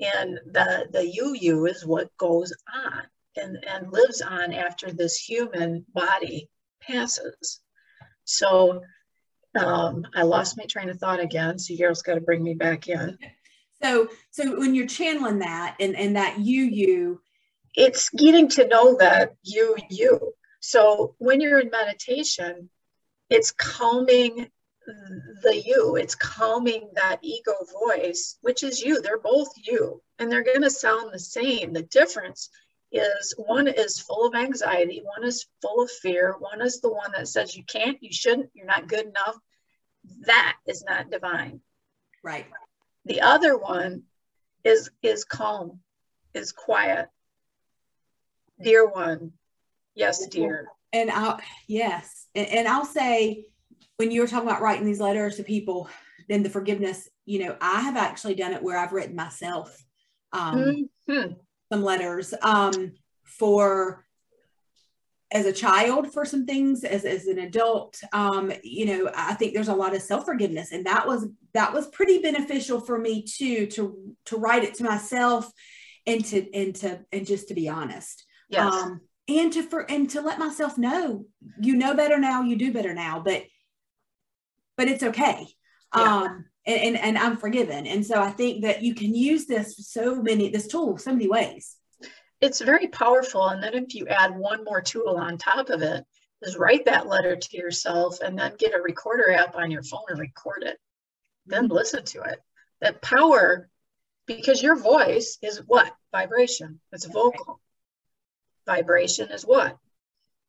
And 0.00 0.38
the 0.46 0.88
the 0.90 1.06
you 1.06 1.34
you 1.34 1.66
is 1.66 1.84
what 1.84 2.16
goes 2.18 2.52
on 2.74 3.02
and, 3.36 3.64
and 3.66 3.92
lives 3.92 4.22
on 4.22 4.52
after 4.52 4.92
this 4.92 5.16
human 5.16 5.84
body 5.92 6.48
passes. 6.80 7.60
So 8.26 8.82
um, 9.58 10.06
I 10.14 10.22
lost 10.22 10.58
my 10.58 10.64
train 10.64 10.90
of 10.90 10.98
thought 10.98 11.20
again. 11.20 11.58
So 11.58 11.74
Gail's 11.74 12.02
got 12.02 12.14
to 12.14 12.20
bring 12.20 12.42
me 12.42 12.54
back 12.54 12.88
in. 12.88 13.18
So, 13.82 14.08
so 14.30 14.58
when 14.58 14.74
you're 14.74 14.86
channeling 14.86 15.40
that 15.40 15.76
and, 15.78 15.94
and 15.94 16.16
that 16.16 16.38
you, 16.38 16.62
you, 16.64 17.20
it's 17.74 18.08
getting 18.08 18.48
to 18.48 18.66
know 18.66 18.96
that 18.96 19.34
you, 19.42 19.76
you. 19.90 20.32
So 20.60 21.14
when 21.18 21.42
you're 21.42 21.60
in 21.60 21.68
meditation, 21.68 22.70
it's 23.28 23.52
calming 23.52 24.48
the 25.42 25.62
you, 25.64 25.96
it's 25.96 26.14
calming 26.14 26.88
that 26.94 27.18
ego 27.22 27.52
voice, 27.80 28.38
which 28.40 28.62
is 28.62 28.80
you. 28.80 29.02
They're 29.02 29.18
both 29.18 29.48
you, 29.56 30.02
and 30.18 30.30
they're 30.30 30.44
going 30.44 30.62
to 30.62 30.70
sound 30.70 31.12
the 31.12 31.18
same. 31.18 31.72
The 31.72 31.82
difference 31.82 32.48
is 32.96 33.34
one 33.36 33.68
is 33.68 34.00
full 34.00 34.26
of 34.26 34.34
anxiety, 34.34 35.02
one 35.04 35.26
is 35.26 35.46
full 35.62 35.82
of 35.82 35.90
fear, 35.90 36.34
one 36.38 36.60
is 36.60 36.80
the 36.80 36.92
one 36.92 37.12
that 37.12 37.28
says 37.28 37.56
you 37.56 37.64
can't, 37.64 38.02
you 38.02 38.12
shouldn't, 38.12 38.50
you're 38.54 38.66
not 38.66 38.88
good 38.88 39.06
enough. 39.06 39.36
That 40.26 40.56
is 40.66 40.84
not 40.84 41.10
divine. 41.10 41.60
Right. 42.22 42.46
The 43.04 43.20
other 43.20 43.56
one 43.56 44.02
is 44.64 44.90
is 45.02 45.24
calm, 45.24 45.80
is 46.34 46.52
quiet. 46.52 47.08
Dear 48.60 48.88
one, 48.88 49.32
yes, 49.94 50.26
dear. 50.26 50.66
And 50.92 51.10
I'll 51.10 51.40
yes, 51.68 52.26
and, 52.34 52.48
and 52.48 52.68
I'll 52.68 52.84
say 52.84 53.46
when 53.96 54.10
you 54.10 54.20
were 54.20 54.26
talking 54.26 54.48
about 54.48 54.62
writing 54.62 54.86
these 54.86 55.00
letters 55.00 55.36
to 55.36 55.42
people, 55.42 55.88
then 56.28 56.42
the 56.42 56.50
forgiveness, 56.50 57.08
you 57.24 57.44
know, 57.44 57.56
I 57.60 57.80
have 57.80 57.96
actually 57.96 58.34
done 58.34 58.52
it 58.52 58.62
where 58.62 58.78
I've 58.78 58.92
written 58.92 59.16
myself. 59.16 59.82
Um, 60.32 60.88
mm-hmm 61.08 61.32
some 61.72 61.82
letters 61.82 62.34
um, 62.42 62.92
for 63.24 64.04
as 65.32 65.44
a 65.44 65.52
child 65.52 66.12
for 66.12 66.24
some 66.24 66.46
things 66.46 66.84
as, 66.84 67.04
as 67.04 67.26
an 67.26 67.38
adult 67.38 68.00
um, 68.12 68.52
you 68.62 68.86
know 68.86 69.10
i 69.14 69.34
think 69.34 69.52
there's 69.52 69.68
a 69.68 69.74
lot 69.74 69.94
of 69.94 70.00
self-forgiveness 70.00 70.72
and 70.72 70.86
that 70.86 71.06
was 71.06 71.26
that 71.52 71.72
was 71.72 71.88
pretty 71.88 72.18
beneficial 72.18 72.80
for 72.80 72.98
me 72.98 73.24
too 73.24 73.66
to 73.66 74.14
to 74.24 74.36
write 74.36 74.62
it 74.62 74.74
to 74.74 74.84
myself 74.84 75.50
and 76.06 76.24
to 76.24 76.52
and 76.54 76.76
to 76.76 77.00
and 77.12 77.26
just 77.26 77.48
to 77.48 77.54
be 77.54 77.68
honest 77.68 78.24
yes. 78.48 78.72
um 78.72 79.00
and 79.28 79.52
to 79.52 79.62
for 79.62 79.80
and 79.90 80.08
to 80.10 80.20
let 80.20 80.38
myself 80.38 80.78
know 80.78 81.24
you 81.60 81.74
know 81.74 81.94
better 81.94 82.18
now 82.18 82.42
you 82.42 82.54
do 82.54 82.72
better 82.72 82.94
now 82.94 83.20
but 83.24 83.42
but 84.76 84.88
it's 84.88 85.02
okay 85.02 85.46
yeah. 85.96 86.18
um 86.18 86.44
and, 86.66 86.80
and, 86.80 86.96
and 86.98 87.18
I'm 87.18 87.36
forgiven. 87.36 87.86
And 87.86 88.04
so 88.04 88.20
I 88.20 88.30
think 88.30 88.62
that 88.62 88.82
you 88.82 88.94
can 88.94 89.14
use 89.14 89.46
this 89.46 89.76
so 89.88 90.20
many, 90.20 90.50
this 90.50 90.66
tool, 90.66 90.98
so 90.98 91.12
many 91.12 91.28
ways. 91.28 91.76
It's 92.40 92.60
very 92.60 92.88
powerful. 92.88 93.48
And 93.48 93.62
then 93.62 93.74
if 93.74 93.94
you 93.94 94.06
add 94.08 94.36
one 94.36 94.64
more 94.64 94.82
tool 94.82 95.16
on 95.16 95.38
top 95.38 95.70
of 95.70 95.82
it, 95.82 96.04
is 96.42 96.56
write 96.56 96.84
that 96.84 97.06
letter 97.06 97.34
to 97.34 97.56
yourself 97.56 98.20
and 98.20 98.38
then 98.38 98.52
get 98.58 98.74
a 98.74 98.82
recorder 98.82 99.32
app 99.32 99.56
on 99.56 99.70
your 99.70 99.82
phone 99.82 100.04
and 100.08 100.20
record 100.20 100.64
it. 100.64 100.78
Then 101.46 101.64
mm-hmm. 101.64 101.74
listen 101.74 102.04
to 102.04 102.22
it. 102.22 102.40
That 102.80 103.00
power, 103.00 103.70
because 104.26 104.62
your 104.62 104.76
voice 104.76 105.38
is 105.42 105.62
what? 105.66 105.90
Vibration. 106.12 106.80
It's 106.92 107.06
vocal. 107.06 107.60
Vibration 108.66 109.30
is 109.30 109.44
what? 109.44 109.78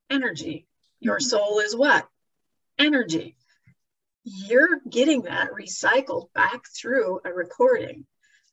Energy. 0.09 0.67
Your 0.99 1.19
mm-hmm. 1.19 1.29
soul 1.29 1.59
is 1.59 1.75
what? 1.75 2.05
Energy 2.77 3.37
you're 4.27 4.79
getting 4.89 5.23
that 5.23 5.51
recycled 5.53 6.33
back 6.33 6.65
through 6.75 7.21
a 7.23 7.31
recording, 7.31 8.05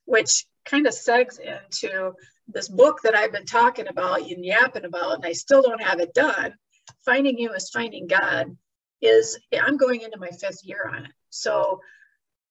which 0.05 0.45
kind 0.63 0.87
of 0.87 0.93
segs 0.93 1.37
into 1.39 2.13
this 2.47 2.69
book 2.69 3.01
that 3.03 3.15
I've 3.15 3.31
been 3.31 3.45
talking 3.45 3.87
about 3.87 4.21
and 4.21 4.45
yapping 4.45 4.85
about, 4.85 5.15
and 5.15 5.25
I 5.25 5.33
still 5.33 5.61
don't 5.61 5.81
have 5.81 5.99
it 5.99 6.13
done. 6.13 6.53
Finding 7.03 7.37
You 7.37 7.51
is 7.53 7.69
Finding 7.69 8.07
God 8.07 8.55
is, 9.01 9.37
I'm 9.53 9.77
going 9.77 10.01
into 10.01 10.17
my 10.17 10.29
fifth 10.29 10.61
year 10.63 10.89
on 10.91 11.05
it. 11.05 11.11
So 11.29 11.81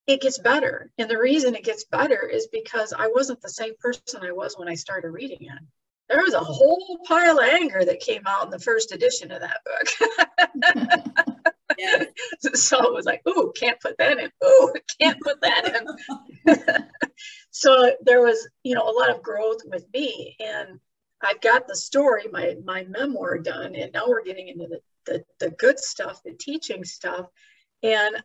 it 0.07 0.21
gets 0.21 0.39
better. 0.39 0.91
And 0.99 1.09
the 1.09 1.19
reason 1.19 1.55
it 1.55 1.65
gets 1.65 1.85
better 1.85 2.29
is 2.29 2.49
because 2.49 2.93
I 2.93 3.09
wasn't 3.09 3.41
the 3.41 3.49
same 3.49 3.73
person 3.81 4.21
I 4.23 4.33
was 4.33 4.59
when 4.59 4.69
I 4.69 4.75
started 4.75 5.11
reading 5.11 5.43
it. 5.43 5.63
There 6.11 6.23
was 6.23 6.35
a 6.35 6.41
whole 6.41 6.99
pile 7.07 7.39
of 7.39 7.49
anger 7.49 7.85
that 7.85 8.01
came 8.01 8.27
out 8.27 8.45
in 8.45 8.51
the 8.51 8.59
first 8.59 8.93
edition 8.93 9.31
of 9.31 9.41
that 9.41 9.61
book. 9.65 11.37
So 12.55 12.79
it 12.83 12.93
was 12.93 13.07
like, 13.07 13.23
ooh, 13.29 13.53
can't 13.57 13.81
put 13.81 13.97
that 13.99 14.19
in. 14.19 14.31
Ooh, 14.45 14.75
can't 15.01 15.21
put 15.21 15.41
that 15.41 15.87
in. 16.47 16.55
so 17.51 17.93
there 18.03 18.23
was, 18.23 18.49
you 18.63 18.75
know, 18.75 18.83
a 18.83 18.99
lot 18.99 19.11
of 19.11 19.23
growth 19.23 19.61
with 19.65 19.87
me. 19.93 20.37
And 20.41 20.81
I've 21.23 21.41
got 21.41 21.67
the 21.67 21.77
story, 21.77 22.25
my 22.31 22.57
my 22.65 22.85
memoir 22.85 23.39
done, 23.39 23.75
and 23.75 23.93
now 23.93 24.09
we're 24.09 24.25
getting 24.25 24.49
into 24.49 24.67
the, 24.67 24.81
the, 25.07 25.25
the 25.41 25.51
good 25.51 25.79
stuff, 25.79 26.23
the 26.23 26.33
teaching 26.33 26.85
stuff. 26.85 27.27
And 27.83 28.23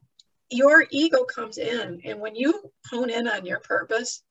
your 0.49 0.85
ego 0.89 1.23
comes 1.23 1.57
in. 1.57 2.01
And 2.03 2.19
when 2.19 2.35
you 2.35 2.71
hone 2.89 3.09
in 3.09 3.27
on 3.27 3.45
your 3.45 3.59
purpose, 3.59 4.23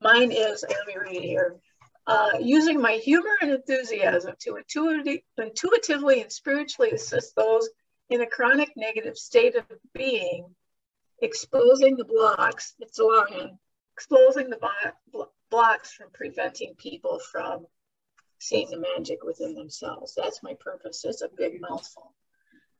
mine 0.00 0.32
is, 0.32 0.64
let 0.68 0.86
me 0.86 0.94
read 1.00 1.22
here. 1.22 1.56
Uh, 2.06 2.30
using 2.40 2.80
my 2.80 2.94
humor 2.94 3.36
and 3.40 3.52
enthusiasm 3.52 4.34
to 4.40 4.56
intuitively, 4.56 5.24
intuitively 5.38 6.22
and 6.22 6.32
spiritually 6.32 6.90
assist 6.90 7.36
those 7.36 7.68
in 8.10 8.20
a 8.20 8.26
chronic 8.26 8.70
negative 8.76 9.16
state 9.16 9.54
of 9.54 9.64
being, 9.94 10.54
exposing 11.22 11.96
the 11.96 12.04
blocks, 12.04 12.74
it's 12.80 12.98
long, 12.98 13.58
exposing 13.94 14.50
the 14.50 14.58
blocks 15.50 15.92
from 15.92 16.08
preventing 16.12 16.74
people 16.76 17.20
from 17.30 17.66
seeing 18.38 18.68
the 18.70 18.84
magic 18.96 19.22
within 19.22 19.54
themselves. 19.54 20.14
That's 20.16 20.42
my 20.42 20.54
purpose. 20.54 21.04
It's 21.04 21.22
a 21.22 21.28
big 21.36 21.60
mouthful. 21.60 22.12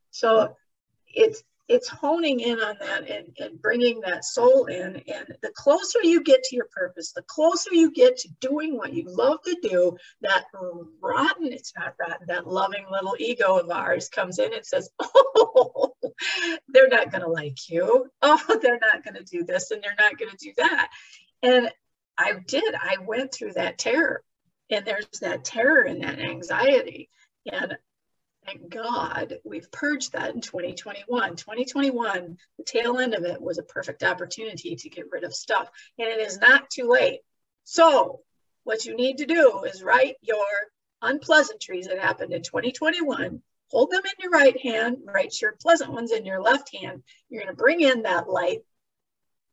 So 0.09 0.55
it's 1.07 1.43
it's 1.71 1.87
honing 1.87 2.41
in 2.41 2.59
on 2.59 2.75
that 2.81 3.09
and, 3.09 3.33
and 3.39 3.61
bringing 3.61 4.01
that 4.01 4.25
soul 4.25 4.65
in. 4.65 4.97
And 5.07 5.37
the 5.41 5.51
closer 5.55 5.99
you 6.03 6.21
get 6.21 6.43
to 6.43 6.55
your 6.55 6.67
purpose, 6.69 7.13
the 7.13 7.21
closer 7.21 7.73
you 7.73 7.91
get 7.91 8.17
to 8.17 8.29
doing 8.41 8.75
what 8.75 8.93
you 8.93 9.05
love 9.07 9.41
to 9.43 9.55
do, 9.63 9.95
that 10.21 10.45
rotten, 11.01 11.53
it's 11.53 11.71
not 11.77 11.95
rotten, 11.97 12.27
that 12.27 12.45
loving 12.45 12.85
little 12.91 13.15
ego 13.17 13.57
of 13.57 13.69
ours 13.69 14.09
comes 14.09 14.37
in 14.37 14.53
and 14.53 14.65
says, 14.65 14.89
Oh, 15.01 15.93
they're 16.67 16.89
not 16.89 17.09
going 17.09 17.23
to 17.23 17.29
like 17.29 17.69
you. 17.69 18.09
Oh, 18.21 18.59
they're 18.61 18.79
not 18.79 19.05
going 19.05 19.15
to 19.15 19.23
do 19.23 19.45
this 19.45 19.71
and 19.71 19.81
they're 19.81 19.95
not 19.97 20.17
going 20.17 20.31
to 20.31 20.37
do 20.37 20.51
that. 20.57 20.89
And 21.41 21.71
I 22.17 22.33
did, 22.45 22.75
I 22.75 22.97
went 22.99 23.33
through 23.33 23.53
that 23.53 23.77
terror. 23.77 24.23
And 24.69 24.85
there's 24.85 25.07
that 25.21 25.45
terror 25.45 25.81
and 25.81 26.03
that 26.03 26.19
anxiety. 26.19 27.09
And 27.51 27.77
thank 28.51 28.69
God 28.69 29.39
we've 29.43 29.71
purged 29.71 30.13
that 30.13 30.33
in 30.33 30.41
2021. 30.41 31.35
2021, 31.35 32.37
the 32.57 32.63
tail 32.63 32.99
end 32.99 33.13
of 33.13 33.23
it 33.23 33.41
was 33.41 33.57
a 33.57 33.63
perfect 33.63 34.03
opportunity 34.03 34.75
to 34.75 34.89
get 34.89 35.11
rid 35.11 35.23
of 35.23 35.33
stuff, 35.33 35.69
and 35.97 36.07
it 36.07 36.19
is 36.19 36.39
not 36.39 36.69
too 36.69 36.89
late. 36.89 37.21
So, 37.63 38.21
what 38.63 38.85
you 38.85 38.95
need 38.95 39.17
to 39.17 39.25
do 39.25 39.63
is 39.63 39.83
write 39.83 40.15
your 40.21 40.45
unpleasantries 41.01 41.87
that 41.87 41.99
happened 41.99 42.33
in 42.33 42.43
2021. 42.43 43.41
Hold 43.71 43.91
them 43.91 44.03
in 44.03 44.11
your 44.19 44.31
right 44.31 44.59
hand, 44.61 44.97
write 45.05 45.39
your 45.41 45.55
pleasant 45.61 45.91
ones 45.91 46.11
in 46.11 46.25
your 46.25 46.41
left 46.41 46.75
hand. 46.75 47.03
You're 47.29 47.43
going 47.43 47.55
to 47.55 47.61
bring 47.61 47.81
in 47.81 48.03
that 48.03 48.29
light. 48.29 48.59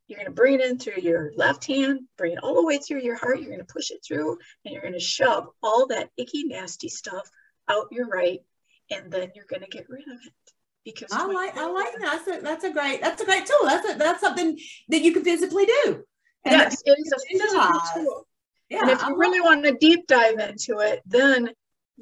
You're 0.08 0.18
going 0.18 0.26
to 0.26 0.34
bring 0.34 0.54
it 0.54 0.62
in 0.62 0.78
through 0.78 1.02
your 1.02 1.32
left 1.36 1.66
hand, 1.66 2.00
bring 2.16 2.32
it 2.32 2.42
all 2.42 2.54
the 2.54 2.66
way 2.66 2.78
through 2.78 3.02
your 3.02 3.16
heart. 3.16 3.38
You're 3.38 3.50
going 3.50 3.64
to 3.64 3.72
push 3.72 3.90
it 3.90 4.00
through, 4.06 4.38
and 4.64 4.72
you're 4.72 4.82
going 4.82 4.94
to 4.94 5.00
shove 5.00 5.48
all 5.62 5.86
that 5.88 6.10
icky, 6.16 6.44
nasty 6.44 6.88
stuff 6.88 7.30
out 7.68 7.88
your 7.92 8.08
right 8.08 8.40
and 8.90 9.10
then 9.10 9.30
you're 9.34 9.46
going 9.46 9.62
to 9.62 9.68
get 9.68 9.88
rid 9.88 10.08
of 10.08 10.18
it 10.24 10.52
because 10.84 11.12
I 11.12 11.26
like 11.26 11.56
I 11.56 11.70
like 11.70 11.92
that. 12.00 12.22
That's 12.26 12.38
a, 12.38 12.40
that's 12.42 12.64
a 12.64 12.72
great 12.72 13.00
that's 13.02 13.20
a 13.20 13.24
great 13.24 13.46
tool. 13.46 13.64
That's 13.64 13.88
a, 13.88 13.98
that's 13.98 14.20
something 14.20 14.58
that 14.88 15.02
you 15.02 15.12
can 15.12 15.24
physically 15.24 15.66
do. 15.66 16.04
And 16.44 16.54
yes, 16.54 16.82
it 16.84 16.96
is 16.98 17.12
a 17.12 17.18
physical 17.30 17.80
tool. 17.94 18.26
Yeah, 18.70 18.82
and 18.82 18.90
if 18.90 19.02
you 19.02 19.16
really 19.16 19.40
want 19.40 19.64
to 19.64 19.72
deep 19.72 20.06
dive 20.06 20.38
into 20.38 20.78
it, 20.80 21.02
then 21.06 21.50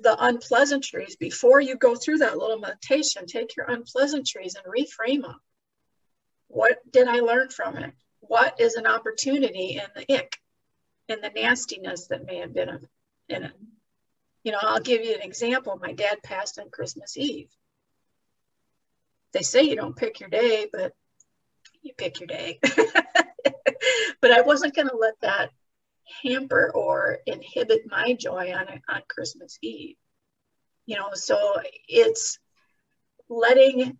the 0.00 0.16
unpleasantries 0.24 1.16
before 1.16 1.60
you 1.60 1.76
go 1.76 1.94
through 1.94 2.18
that 2.18 2.36
little 2.36 2.58
meditation, 2.58 3.26
take 3.26 3.56
your 3.56 3.66
unpleasantries 3.66 4.56
and 4.56 4.64
reframe 4.66 5.22
them. 5.22 5.40
What 6.48 6.78
did 6.90 7.08
I 7.08 7.20
learn 7.20 7.48
from 7.48 7.76
it? 7.76 7.92
What 8.20 8.60
is 8.60 8.74
an 8.74 8.86
opportunity 8.86 9.80
in 9.80 9.86
the 9.94 10.14
ick 10.14 10.36
and 11.08 11.22
the 11.22 11.30
nastiness 11.30 12.08
that 12.08 12.26
may 12.26 12.38
have 12.38 12.52
been 12.52 12.88
in 13.28 13.44
it? 13.44 13.52
You 14.46 14.52
know, 14.52 14.58
I'll 14.62 14.78
give 14.78 15.04
you 15.04 15.12
an 15.12 15.22
example. 15.22 15.76
My 15.82 15.92
dad 15.92 16.22
passed 16.22 16.60
on 16.60 16.70
Christmas 16.70 17.16
Eve. 17.16 17.48
They 19.32 19.42
say 19.42 19.64
you 19.64 19.74
don't 19.74 19.96
pick 19.96 20.20
your 20.20 20.28
day, 20.28 20.68
but 20.72 20.92
you 21.82 21.92
pick 21.98 22.20
your 22.20 22.28
day. 22.28 22.60
but 22.62 24.30
I 24.30 24.42
wasn't 24.42 24.76
going 24.76 24.88
to 24.88 24.96
let 24.96 25.20
that 25.22 25.50
hamper 26.22 26.70
or 26.72 27.18
inhibit 27.26 27.90
my 27.90 28.12
joy 28.12 28.54
on 28.54 28.68
on 28.88 29.02
Christmas 29.08 29.58
Eve. 29.62 29.96
You 30.84 30.94
know, 30.94 31.10
so 31.14 31.56
it's 31.88 32.38
letting 33.28 33.98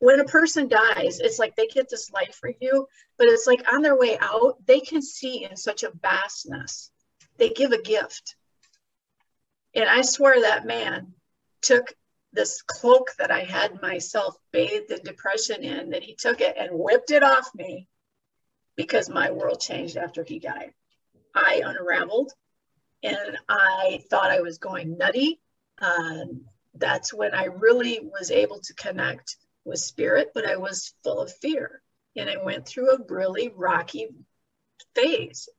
when 0.00 0.20
a 0.20 0.24
person 0.24 0.68
dies, 0.68 1.18
it's 1.18 1.38
like 1.38 1.56
they 1.56 1.66
get 1.68 1.88
this 1.88 2.12
life 2.12 2.40
review, 2.42 2.86
but 3.16 3.28
it's 3.28 3.46
like 3.46 3.72
on 3.72 3.80
their 3.80 3.96
way 3.96 4.18
out, 4.18 4.58
they 4.66 4.80
can 4.80 5.00
see 5.00 5.44
in 5.44 5.56
such 5.56 5.82
a 5.82 5.92
vastness. 6.02 6.90
They 7.38 7.48
give 7.48 7.72
a 7.72 7.80
gift. 7.80 8.36
And 9.76 9.88
I 9.90 10.00
swear 10.00 10.40
that 10.40 10.66
man 10.66 11.12
took 11.60 11.92
this 12.32 12.62
cloak 12.62 13.10
that 13.18 13.30
I 13.30 13.40
had 13.40 13.82
myself 13.82 14.34
bathed 14.50 14.90
in 14.90 15.02
depression 15.04 15.62
in, 15.62 15.90
that 15.90 16.02
he 16.02 16.14
took 16.14 16.40
it 16.40 16.56
and 16.58 16.70
whipped 16.72 17.10
it 17.10 17.22
off 17.22 17.54
me 17.54 17.86
because 18.74 19.08
my 19.10 19.30
world 19.30 19.60
changed 19.60 19.98
after 19.98 20.24
he 20.24 20.38
died. 20.38 20.72
I 21.34 21.62
unraveled 21.64 22.32
and 23.02 23.38
I 23.48 24.02
thought 24.08 24.30
I 24.30 24.40
was 24.40 24.58
going 24.58 24.96
nutty. 24.96 25.40
Um, 25.78 26.46
that's 26.74 27.12
when 27.12 27.34
I 27.34 27.44
really 27.44 28.00
was 28.00 28.30
able 28.30 28.60
to 28.60 28.74
connect 28.74 29.36
with 29.66 29.78
spirit, 29.78 30.30
but 30.34 30.46
I 30.46 30.56
was 30.56 30.94
full 31.04 31.20
of 31.20 31.32
fear. 31.32 31.82
And 32.16 32.30
I 32.30 32.42
went 32.42 32.66
through 32.66 32.92
a 32.92 33.04
really 33.08 33.52
rocky 33.54 34.08
phase. 34.94 35.50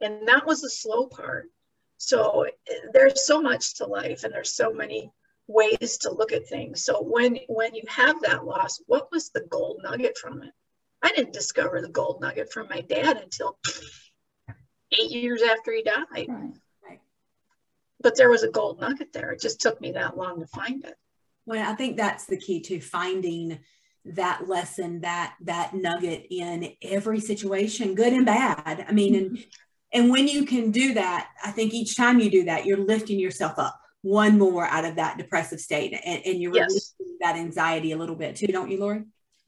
And 0.00 0.28
that 0.28 0.46
was 0.46 0.62
the 0.62 0.70
slow 0.70 1.08
part. 1.08 1.50
So 1.98 2.46
there's 2.92 3.26
so 3.26 3.40
much 3.40 3.76
to 3.76 3.86
life 3.86 4.24
and 4.24 4.32
there's 4.32 4.54
so 4.54 4.72
many 4.72 5.10
ways 5.48 5.98
to 5.98 6.12
look 6.12 6.32
at 6.32 6.48
things. 6.48 6.84
So 6.84 7.02
when 7.02 7.38
when 7.48 7.74
you 7.74 7.82
have 7.88 8.20
that 8.22 8.44
loss, 8.44 8.82
what 8.86 9.10
was 9.12 9.30
the 9.30 9.46
gold 9.48 9.80
nugget 9.82 10.18
from 10.18 10.42
it? 10.42 10.52
I 11.02 11.10
didn't 11.10 11.32
discover 11.32 11.80
the 11.80 11.88
gold 11.88 12.20
nugget 12.20 12.52
from 12.52 12.68
my 12.68 12.80
dad 12.80 13.16
until 13.16 13.58
eight 14.92 15.10
years 15.10 15.42
after 15.42 15.72
he 15.72 15.82
died. 15.82 16.28
But 18.00 18.16
there 18.16 18.30
was 18.30 18.42
a 18.42 18.50
gold 18.50 18.80
nugget 18.80 19.12
there. 19.12 19.32
It 19.32 19.40
just 19.40 19.60
took 19.60 19.80
me 19.80 19.92
that 19.92 20.16
long 20.16 20.40
to 20.40 20.46
find 20.46 20.84
it. 20.84 20.94
Well, 21.46 21.68
I 21.68 21.74
think 21.74 21.96
that's 21.96 22.26
the 22.26 22.36
key 22.36 22.60
to 22.62 22.80
finding 22.80 23.58
that 24.04 24.48
lesson, 24.48 25.00
that 25.00 25.34
that 25.42 25.74
nugget 25.74 26.26
in 26.30 26.72
every 26.82 27.20
situation, 27.20 27.94
good 27.94 28.12
and 28.12 28.26
bad. 28.26 28.84
I 28.86 28.92
mean, 28.92 29.14
and 29.14 29.30
mm-hmm. 29.32 29.42
And 29.96 30.10
when 30.10 30.28
you 30.28 30.44
can 30.44 30.70
do 30.70 30.92
that, 30.92 31.30
I 31.42 31.50
think 31.50 31.72
each 31.72 31.96
time 31.96 32.20
you 32.20 32.30
do 32.30 32.44
that, 32.44 32.66
you're 32.66 32.76
lifting 32.76 33.18
yourself 33.18 33.54
up 33.56 33.80
one 34.02 34.38
more 34.38 34.66
out 34.66 34.84
of 34.84 34.96
that 34.96 35.16
depressive 35.16 35.58
state 35.58 35.98
and, 36.04 36.22
and 36.24 36.40
you're 36.40 36.54
yes. 36.54 36.68
releasing 36.68 37.18
that 37.22 37.36
anxiety 37.36 37.92
a 37.92 37.96
little 37.96 38.14
bit 38.14 38.36
too, 38.36 38.46
don't 38.48 38.70
you, 38.70 38.78
Lori? 38.78 39.04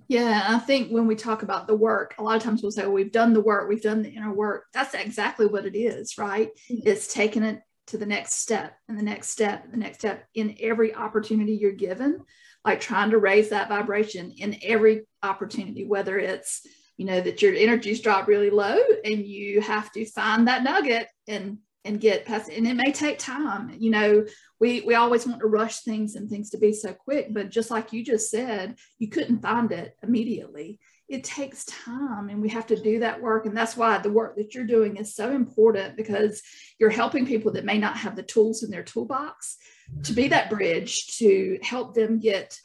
Yeah, 0.08 0.46
I 0.48 0.58
think 0.58 0.90
when 0.90 1.06
we 1.06 1.16
talk 1.16 1.42
about 1.42 1.66
the 1.66 1.76
work, 1.76 2.14
a 2.18 2.22
lot 2.22 2.36
of 2.36 2.42
times 2.42 2.62
we'll 2.62 2.72
say, 2.72 2.84
well, 2.84 2.92
we've 2.92 3.12
done 3.12 3.34
the 3.34 3.42
work, 3.42 3.68
we've 3.68 3.82
done 3.82 4.02
the 4.02 4.08
inner 4.08 4.32
work. 4.32 4.64
That's 4.72 4.94
exactly 4.94 5.44
what 5.44 5.66
it 5.66 5.76
is, 5.76 6.16
right? 6.16 6.48
Mm-hmm. 6.70 6.88
It's 6.88 7.12
taking 7.12 7.42
it 7.42 7.60
to 7.88 7.98
the 7.98 8.06
next 8.06 8.36
step 8.36 8.74
and 8.88 8.98
the 8.98 9.02
next 9.02 9.28
step 9.28 9.64
and 9.64 9.72
the 9.72 9.76
next 9.76 9.98
step 9.98 10.26
in 10.34 10.56
every 10.60 10.94
opportunity 10.94 11.56
you're 11.56 11.72
given, 11.72 12.22
like 12.64 12.80
trying 12.80 13.10
to 13.10 13.18
raise 13.18 13.50
that 13.50 13.68
vibration 13.68 14.32
in 14.38 14.56
every 14.62 15.02
opportunity, 15.22 15.84
whether 15.84 16.18
it's 16.18 16.66
you 16.98 17.06
know 17.06 17.20
that 17.20 17.40
your 17.40 17.54
energy's 17.54 18.02
drop 18.02 18.28
really 18.28 18.50
low 18.50 18.76
and 19.04 19.24
you 19.24 19.62
have 19.62 19.90
to 19.92 20.04
find 20.04 20.46
that 20.46 20.62
nugget 20.62 21.08
and 21.26 21.58
and 21.84 22.00
get 22.00 22.26
past 22.26 22.50
it. 22.50 22.58
and 22.58 22.66
it 22.66 22.74
may 22.74 22.92
take 22.92 23.18
time 23.18 23.74
you 23.78 23.90
know 23.90 24.26
we 24.60 24.82
we 24.82 24.94
always 24.94 25.26
want 25.26 25.40
to 25.40 25.46
rush 25.46 25.80
things 25.80 26.16
and 26.16 26.28
things 26.28 26.50
to 26.50 26.58
be 26.58 26.72
so 26.72 26.92
quick 26.92 27.28
but 27.32 27.48
just 27.48 27.70
like 27.70 27.92
you 27.92 28.04
just 28.04 28.30
said 28.30 28.76
you 28.98 29.08
couldn't 29.08 29.40
find 29.40 29.72
it 29.72 29.96
immediately 30.02 30.78
it 31.08 31.24
takes 31.24 31.64
time 31.64 32.28
and 32.28 32.42
we 32.42 32.50
have 32.50 32.66
to 32.66 32.76
do 32.76 32.98
that 32.98 33.22
work 33.22 33.46
and 33.46 33.56
that's 33.56 33.76
why 33.76 33.96
the 33.96 34.12
work 34.12 34.36
that 34.36 34.54
you're 34.54 34.66
doing 34.66 34.96
is 34.96 35.14
so 35.14 35.30
important 35.30 35.96
because 35.96 36.42
you're 36.78 36.90
helping 36.90 37.24
people 37.24 37.52
that 37.52 37.64
may 37.64 37.78
not 37.78 37.96
have 37.96 38.16
the 38.16 38.22
tools 38.22 38.62
in 38.62 38.70
their 38.70 38.82
toolbox 38.82 39.56
to 40.02 40.12
be 40.12 40.28
that 40.28 40.50
bridge 40.50 41.16
to 41.16 41.58
help 41.62 41.94
them 41.94 42.18
get 42.18 42.58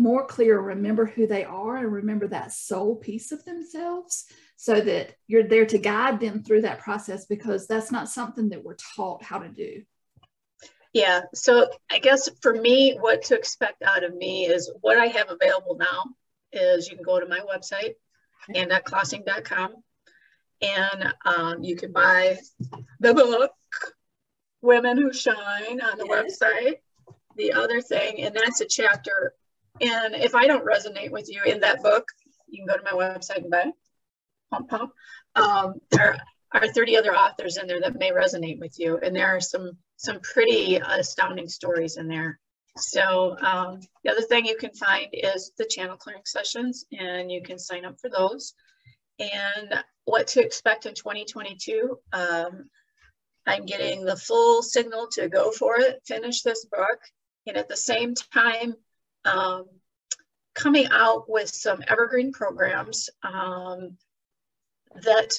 more 0.00 0.26
clear, 0.26 0.58
remember 0.58 1.06
who 1.06 1.26
they 1.26 1.44
are 1.44 1.76
and 1.76 1.92
remember 1.92 2.26
that 2.28 2.52
soul 2.52 2.96
piece 2.96 3.32
of 3.32 3.44
themselves 3.44 4.24
so 4.56 4.80
that 4.80 5.14
you're 5.26 5.46
there 5.46 5.66
to 5.66 5.78
guide 5.78 6.20
them 6.20 6.42
through 6.42 6.62
that 6.62 6.80
process 6.80 7.26
because 7.26 7.66
that's 7.66 7.92
not 7.92 8.08
something 8.08 8.48
that 8.48 8.64
we're 8.64 8.76
taught 8.96 9.22
how 9.22 9.38
to 9.38 9.48
do. 9.48 9.82
Yeah. 10.92 11.22
So 11.34 11.68
I 11.90 11.98
guess 11.98 12.28
for 12.40 12.52
me, 12.52 12.96
what 12.98 13.22
to 13.24 13.36
expect 13.36 13.82
out 13.82 14.02
of 14.02 14.14
me 14.14 14.46
is 14.46 14.72
what 14.80 14.98
I 14.98 15.06
have 15.06 15.30
available 15.30 15.76
now 15.78 16.04
is 16.52 16.88
you 16.88 16.96
can 16.96 17.04
go 17.04 17.20
to 17.20 17.26
my 17.26 17.40
website, 17.40 17.94
and.klossing.com, 18.52 19.74
and 20.62 21.14
um, 21.24 21.62
you 21.62 21.76
can 21.76 21.92
buy 21.92 22.38
the 22.98 23.14
book, 23.14 23.52
Women 24.62 24.96
Who 24.96 25.12
Shine, 25.12 25.80
on 25.80 25.98
the 25.98 26.06
yes. 26.08 26.38
website. 26.40 26.74
The 27.36 27.52
other 27.52 27.80
thing, 27.80 28.22
and 28.22 28.34
that's 28.34 28.60
a 28.60 28.66
chapter 28.66 29.34
and 29.80 30.14
if 30.14 30.34
I 30.34 30.46
don't 30.46 30.64
resonate 30.64 31.10
with 31.10 31.28
you 31.28 31.42
in 31.44 31.60
that 31.60 31.82
book, 31.82 32.04
you 32.48 32.64
can 32.64 32.66
go 32.66 32.76
to 32.76 32.84
my 32.84 32.98
website 32.98 33.42
and 33.42 33.50
buy 33.50 33.72
Pump 34.50 34.68
Pump. 34.68 34.92
Um, 35.36 35.74
there 35.90 36.18
are 36.52 36.68
30 36.68 36.96
other 36.96 37.14
authors 37.14 37.56
in 37.56 37.66
there 37.66 37.80
that 37.80 37.98
may 37.98 38.10
resonate 38.10 38.58
with 38.58 38.78
you. 38.78 38.98
And 38.98 39.14
there 39.14 39.28
are 39.28 39.40
some, 39.40 39.72
some 39.96 40.20
pretty 40.20 40.76
astounding 40.76 41.48
stories 41.48 41.96
in 41.96 42.08
there. 42.08 42.40
So 42.76 43.36
um, 43.40 43.80
the 44.04 44.10
other 44.10 44.22
thing 44.22 44.46
you 44.46 44.56
can 44.56 44.72
find 44.72 45.08
is 45.12 45.52
the 45.58 45.66
channel 45.66 45.96
clearing 45.96 46.22
sessions 46.24 46.84
and 46.92 47.30
you 47.30 47.42
can 47.42 47.58
sign 47.58 47.84
up 47.84 47.96
for 48.00 48.10
those. 48.10 48.54
And 49.18 49.82
what 50.04 50.28
to 50.28 50.44
expect 50.44 50.86
in 50.86 50.94
2022. 50.94 51.98
Um, 52.12 52.68
I'm 53.46 53.66
getting 53.66 54.04
the 54.04 54.16
full 54.16 54.62
signal 54.62 55.08
to 55.12 55.28
go 55.28 55.50
for 55.50 55.78
it, 55.78 56.00
finish 56.06 56.42
this 56.42 56.64
book. 56.64 56.98
And 57.46 57.56
at 57.56 57.68
the 57.68 57.76
same 57.76 58.14
time, 58.14 58.74
um, 59.24 59.66
coming 60.54 60.86
out 60.90 61.28
with 61.28 61.48
some 61.48 61.82
evergreen 61.88 62.32
programs 62.32 63.08
um, 63.22 63.96
that 65.02 65.30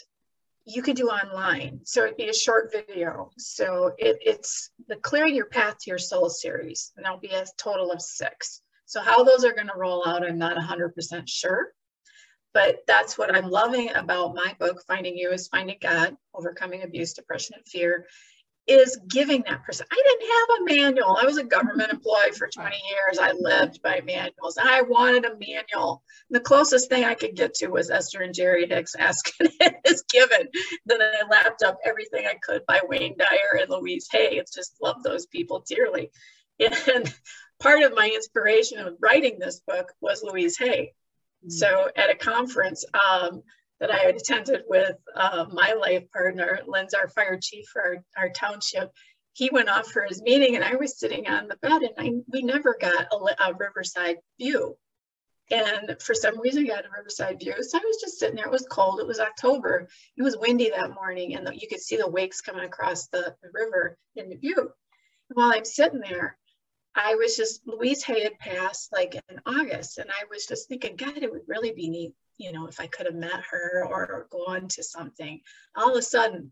you 0.65 0.82
can 0.82 0.96
do 0.96 1.10
online. 1.10 1.82
So 1.84 2.04
it'd 2.04 2.17
be 2.17 2.30
a 2.30 2.34
short 2.34 2.72
video. 2.72 3.32
So 3.38 3.94
it, 3.98 4.17
it's 4.22 4.72
the 4.88 4.96
Clearing 4.98 5.36
Your 5.36 5.48
Path 5.48 5.78
to 5.82 5.89
Your 5.89 5.98
Soul 5.98 6.30
series, 6.30 6.91
and 6.96 7.06
there'll 7.06 7.20
be 7.20 7.30
a 7.30 7.46
total 7.58 7.91
of 7.91 8.02
six. 8.02 8.62
So 8.86 9.02
how 9.02 9.24
those 9.24 9.46
are 9.46 9.54
going 9.54 9.67
to 9.67 9.78
roll 9.78 10.08
out, 10.08 10.26
I'm 10.26 10.38
not 10.38 10.58
100% 10.58 11.24
sure. 11.28 11.70
But 12.54 12.80
that's 12.86 13.17
what 13.17 13.34
I'm 13.34 13.50
loving 13.50 13.91
about 13.96 14.36
my 14.36 14.54
book, 14.60 14.84
Finding 14.86 15.15
You 15.15 15.32
is 15.32 15.48
Finding 15.48 15.78
God, 15.82 16.17
Overcoming 16.34 16.84
Abuse, 16.84 17.13
Depression, 17.13 17.56
and 17.56 17.65
Fear, 17.65 18.06
is 18.72 19.00
giving 19.08 19.44
that 19.48 19.64
person. 19.64 19.86
I 19.92 19.96
didn't 19.96 20.32
have 20.32 20.60
a 20.60 20.82
manual. 20.82 21.18
I 21.22 21.26
was 21.26 21.38
a 21.38 21.44
government 21.44 21.92
employee 21.92 22.32
for 22.38 22.48
20 22.48 22.76
years. 22.76 23.20
I 23.20 23.34
lived 23.34 23.82
by 23.82 24.02
manuals. 24.06 24.58
I 24.62 24.82
wanted 24.84 25.26
a 25.26 25.38
manual. 25.38 26.04
The 26.30 26.40
closest 26.40 26.90
thing 26.90 27.04
I 27.04 27.16
could 27.16 27.36
get 27.36 27.54
to 27.56 27.68
was 27.68 27.90
Esther 27.90 28.22
and 28.22 28.34
Jerry 28.34 28.68
Hicks 28.68 28.96
asking 28.96 29.50
it 29.60 29.76
is 29.86 30.04
given. 30.10 30.48
Then 30.86 31.02
I 31.02 31.28
lapped 31.30 31.64
up 31.64 31.80
everything 31.86 32.26
I 32.26 32.36
could 32.42 32.66
by 32.66 32.82
Wayne 32.88 33.16
Dyer 33.18 33.60
and 33.62 33.70
Louise 33.70 34.08
Hay. 34.12 34.38
It's 34.38 34.54
just 34.54 34.76
love 34.82 35.04
those 35.04 35.26
people 35.26 35.64
dearly. 35.68 36.12
And 36.60 37.14
part 37.60 37.84
of 37.84 37.96
my 37.96 38.10
inspiration 38.14 38.80
of 38.80 38.96
writing 39.02 39.38
this 39.40 39.62
book 39.68 39.92
was 40.00 40.24
Louise 40.24 40.58
Hay. 40.58 40.94
Mm-hmm. 41.44 41.50
So 41.50 41.90
at 41.96 42.10
a 42.10 42.16
conference 42.16 42.86
um, 42.94 43.44
that 43.82 43.91
I 43.91 43.98
had 43.98 44.15
attended 44.15 44.62
with 44.70 44.96
uh, 45.15 45.48
my 45.52 45.74
life 45.74 46.10
partner, 46.12 46.60
Lynn's 46.67 46.94
our 46.94 47.10
fire 47.10 47.38
chief 47.41 47.65
for 47.74 47.82
our, 47.82 47.98
our 48.15 48.30
township, 48.30 48.91
he 49.34 49.50
went 49.52 49.70
off 49.70 49.88
for 49.88 50.04
his 50.04 50.22
meeting 50.22 50.56
and 50.56 50.63
I 50.63 50.76
was 50.76 51.00
sitting 51.00 51.28
on 51.28 51.48
the 51.48 51.58
bed 51.58 51.82
and 51.82 51.94
I, 51.98 52.12
we 52.32 52.44
never 52.44 52.78
got 52.80 53.08
a, 53.12 53.50
a 53.50 53.54
riverside 53.54 54.17
view. 54.39 54.78
And 55.50 55.98
for 56.00 56.13
some 56.13 56.39
reason, 56.39 56.63
I 56.63 56.67
got 56.67 56.86
a 56.86 56.89
riverside 56.96 57.39
view. 57.39 57.56
So 57.62 57.78
I 57.78 57.82
was 57.84 57.98
just 58.00 58.20
sitting 58.20 58.38
there. 58.38 58.46
It 58.46 58.52
was 58.52 58.67
cold. 58.72 59.02
It 59.02 59.08
was 59.08 59.20
October. 59.20 59.89
It 60.15 60.24
was 60.24 60.38
windy 60.38 60.70
that 60.70 60.94
morning, 60.94 61.36
and 61.36 61.46
the, 61.46 61.54
you 61.54 61.67
could 61.67 61.82
see 61.82 61.98
the 61.98 62.10
wakes 62.10 62.39
coming 62.39 62.63
across 62.63 63.08
the, 63.08 63.36
the 63.44 63.50
river 63.52 63.98
in 64.15 64.30
the 64.30 64.38
view. 64.38 64.56
And 64.58 64.70
while 65.34 65.52
I'm 65.54 65.65
sitting 65.65 66.00
there, 66.00 66.38
I 66.96 67.15
was 67.15 67.36
just 67.36 67.67
Louise 67.67 68.02
had 68.02 68.39
passed 68.39 68.94
like 68.94 69.15
in 69.15 69.41
August, 69.46 69.98
and 69.98 70.10
I 70.10 70.24
was 70.30 70.46
just 70.46 70.70
thinking, 70.70 70.96
God, 70.96 71.17
it 71.17 71.32
would 71.32 71.41
really 71.48 71.74
be 71.74 71.89
neat, 71.89 72.13
you 72.38 72.52
know, 72.52 72.67
if 72.67 72.80
I 72.80 72.88
could 72.88 73.06
have 73.06 73.15
met 73.15 73.44
her 73.52 73.86
or, 73.88 74.28
gone 74.30 74.67
to 74.70 74.84
something. 74.84 75.41
All 75.76 75.91
of 75.91 75.98
a 75.98 76.02
sudden, 76.02 76.52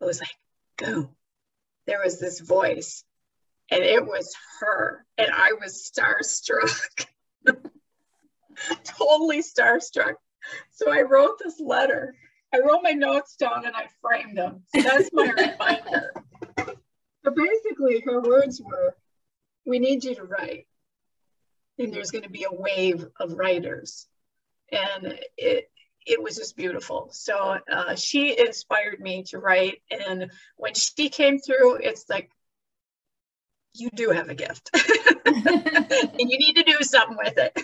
it 0.00 0.04
was 0.04 0.20
like, 0.20 0.30
boom, 0.78 1.10
there 1.86 2.00
was 2.02 2.18
this 2.18 2.40
voice, 2.40 3.04
and 3.70 3.82
it 3.82 4.04
was 4.04 4.34
her, 4.60 5.04
and 5.18 5.30
I 5.32 5.52
was 5.60 5.90
starstruck. 5.90 7.06
totally 8.84 9.42
starstruck. 9.42 10.14
So 10.70 10.90
I 10.90 11.02
wrote 11.02 11.38
this 11.42 11.60
letter. 11.60 12.14
I 12.52 12.58
wrote 12.58 12.82
my 12.82 12.92
notes 12.92 13.36
down 13.36 13.64
and 13.64 13.76
I 13.76 13.86
framed 14.00 14.36
them. 14.36 14.62
So 14.74 14.82
that's 14.82 15.10
my 15.12 15.30
reminder. 15.36 16.12
But 16.56 17.36
basically, 17.36 18.02
her 18.04 18.20
words 18.20 18.60
were, 18.60 18.96
We 19.64 19.78
need 19.78 20.04
you 20.04 20.14
to 20.16 20.24
write. 20.24 20.66
And 21.78 21.92
there's 21.92 22.10
going 22.10 22.24
to 22.24 22.30
be 22.30 22.44
a 22.44 22.52
wave 22.52 23.06
of 23.18 23.32
writers. 23.34 24.06
And 24.72 25.18
it, 25.36 25.70
it 26.06 26.22
was 26.22 26.36
just 26.36 26.56
beautiful. 26.56 27.08
So 27.12 27.58
uh, 27.70 27.94
she 27.94 28.38
inspired 28.38 29.00
me 29.00 29.24
to 29.24 29.38
write. 29.38 29.82
And 29.90 30.30
when 30.56 30.74
she 30.74 31.08
came 31.08 31.38
through, 31.38 31.76
it's 31.76 32.08
like, 32.08 32.30
you 33.74 33.88
do 33.94 34.10
have 34.10 34.28
a 34.28 34.34
gift 34.34 34.68
and 35.24 36.18
you 36.18 36.38
need 36.38 36.56
to 36.56 36.64
do 36.64 36.78
something 36.80 37.16
with 37.16 37.38
it. 37.38 37.56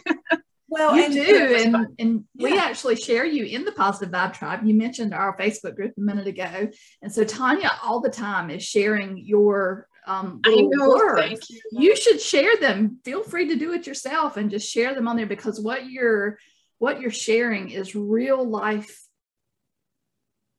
Well, 0.69 0.97
you 0.97 1.12
do, 1.12 1.57
and 1.57 1.87
and 1.99 2.25
yeah. 2.35 2.51
we 2.51 2.59
actually 2.59 2.97
share 2.97 3.25
you 3.25 3.45
in 3.45 3.64
the 3.64 3.73
Positive 3.73 4.12
Vibe 4.12 4.33
Tribe. 4.33 4.64
You 4.64 4.75
mentioned 4.75 5.14
our 5.14 5.37
Facebook 5.37 5.77
group 5.77 5.95
a 5.97 6.01
minute 6.01 6.27
ago, 6.27 6.69
and 7.03 7.12
so 7.12 7.23
Tanya 7.23 7.71
all 7.85 8.01
the 8.01 8.11
time 8.11 8.51
is 8.51 8.64
sharing 8.64 9.16
your 9.16 9.87
um, 10.09 10.40
I 10.45 10.57
know, 10.57 10.88
words. 10.88 11.49
You. 11.51 11.61
you 11.71 11.97
should 11.97 12.21
share 12.21 12.57
them. 12.57 12.99
Feel 13.05 13.23
free 13.23 13.49
to 13.49 13.57
do 13.57 13.73
it 13.73 13.87
yourself 13.87 14.37
and 14.37 14.51
just 14.51 14.71
share 14.71 14.95
them 14.95 15.07
on 15.07 15.16
there 15.16 15.27
because 15.27 15.61
what 15.61 15.88
you're 15.88 16.38
what 16.78 17.00
you're 17.00 17.10
sharing 17.10 17.70
is 17.70 17.94
real 17.94 18.48
life 18.48 19.06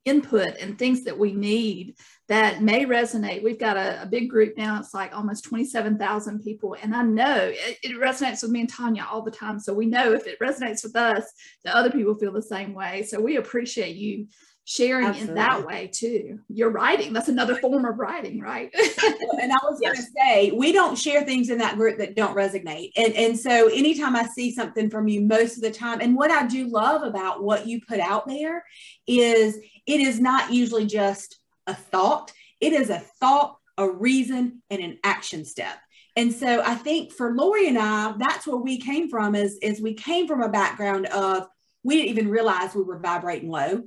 input 0.08 0.56
and 0.58 0.78
things 0.78 1.04
that 1.04 1.18
we 1.18 1.32
need 1.32 1.94
that 2.28 2.62
may 2.62 2.84
resonate. 2.84 3.42
We've 3.42 3.58
got 3.58 3.76
a, 3.76 4.02
a 4.02 4.06
big 4.06 4.30
group 4.30 4.56
now. 4.56 4.78
It's 4.78 4.94
like 4.94 5.14
almost 5.14 5.44
27,000 5.44 6.40
people. 6.40 6.76
And 6.82 6.94
I 6.94 7.02
know 7.02 7.52
it, 7.52 7.78
it, 7.82 7.96
resonates 7.96 8.42
with 8.42 8.50
me 8.50 8.60
and 8.60 8.70
Tanya 8.70 9.06
all 9.10 9.22
the 9.22 9.30
time. 9.30 9.60
So 9.60 9.74
we 9.74 9.86
know 9.86 10.12
if 10.12 10.26
it 10.26 10.38
resonates 10.40 10.82
with 10.82 10.96
us, 10.96 11.24
that 11.64 11.74
other 11.74 11.90
people 11.90 12.14
feel 12.14 12.32
the 12.32 12.42
same 12.42 12.74
way. 12.74 13.02
So 13.02 13.20
we 13.20 13.36
appreciate 13.36 13.96
you 13.96 14.26
sharing 14.68 15.06
Absolutely. 15.06 15.30
in 15.30 15.34
that 15.36 15.64
way 15.64 15.86
too. 15.90 16.40
You're 16.50 16.68
writing. 16.68 17.14
That's 17.14 17.30
another 17.30 17.54
form 17.54 17.86
of 17.86 17.98
writing, 17.98 18.38
right? 18.38 18.70
and 18.74 19.50
I 19.50 19.56
was 19.62 19.78
yes. 19.80 19.94
going 19.94 19.96
to 19.96 20.12
say, 20.14 20.50
we 20.50 20.72
don't 20.72 20.98
share 20.98 21.22
things 21.24 21.48
in 21.48 21.56
that 21.56 21.76
group 21.76 21.96
that 21.96 22.14
don't 22.14 22.36
resonate. 22.36 22.90
And, 22.94 23.14
and 23.14 23.38
so 23.38 23.68
anytime 23.68 24.14
I 24.14 24.26
see 24.26 24.52
something 24.52 24.90
from 24.90 25.08
you 25.08 25.22
most 25.22 25.56
of 25.56 25.62
the 25.62 25.70
time, 25.70 26.02
and 26.02 26.14
what 26.14 26.30
I 26.30 26.46
do 26.46 26.68
love 26.68 27.02
about 27.02 27.42
what 27.42 27.66
you 27.66 27.80
put 27.80 27.98
out 27.98 28.28
there 28.28 28.62
is 29.06 29.56
it 29.86 30.00
is 30.02 30.20
not 30.20 30.52
usually 30.52 30.84
just 30.84 31.38
a 31.66 31.74
thought, 31.74 32.30
it 32.60 32.74
is 32.74 32.90
a 32.90 32.98
thought, 32.98 33.56
a 33.78 33.88
reason, 33.88 34.60
and 34.68 34.82
an 34.82 34.98
action 35.02 35.46
step. 35.46 35.78
And 36.14 36.30
so 36.30 36.60
I 36.60 36.74
think 36.74 37.12
for 37.12 37.34
Lori 37.34 37.68
and 37.68 37.78
I, 37.78 38.12
that's 38.18 38.46
where 38.46 38.58
we 38.58 38.78
came 38.78 39.08
from 39.08 39.34
is, 39.34 39.56
is 39.62 39.80
we 39.80 39.94
came 39.94 40.28
from 40.28 40.42
a 40.42 40.50
background 40.50 41.06
of 41.06 41.46
we 41.82 41.96
didn't 41.96 42.10
even 42.10 42.28
realize 42.28 42.74
we 42.74 42.82
were 42.82 42.98
vibrating 42.98 43.48
low. 43.48 43.84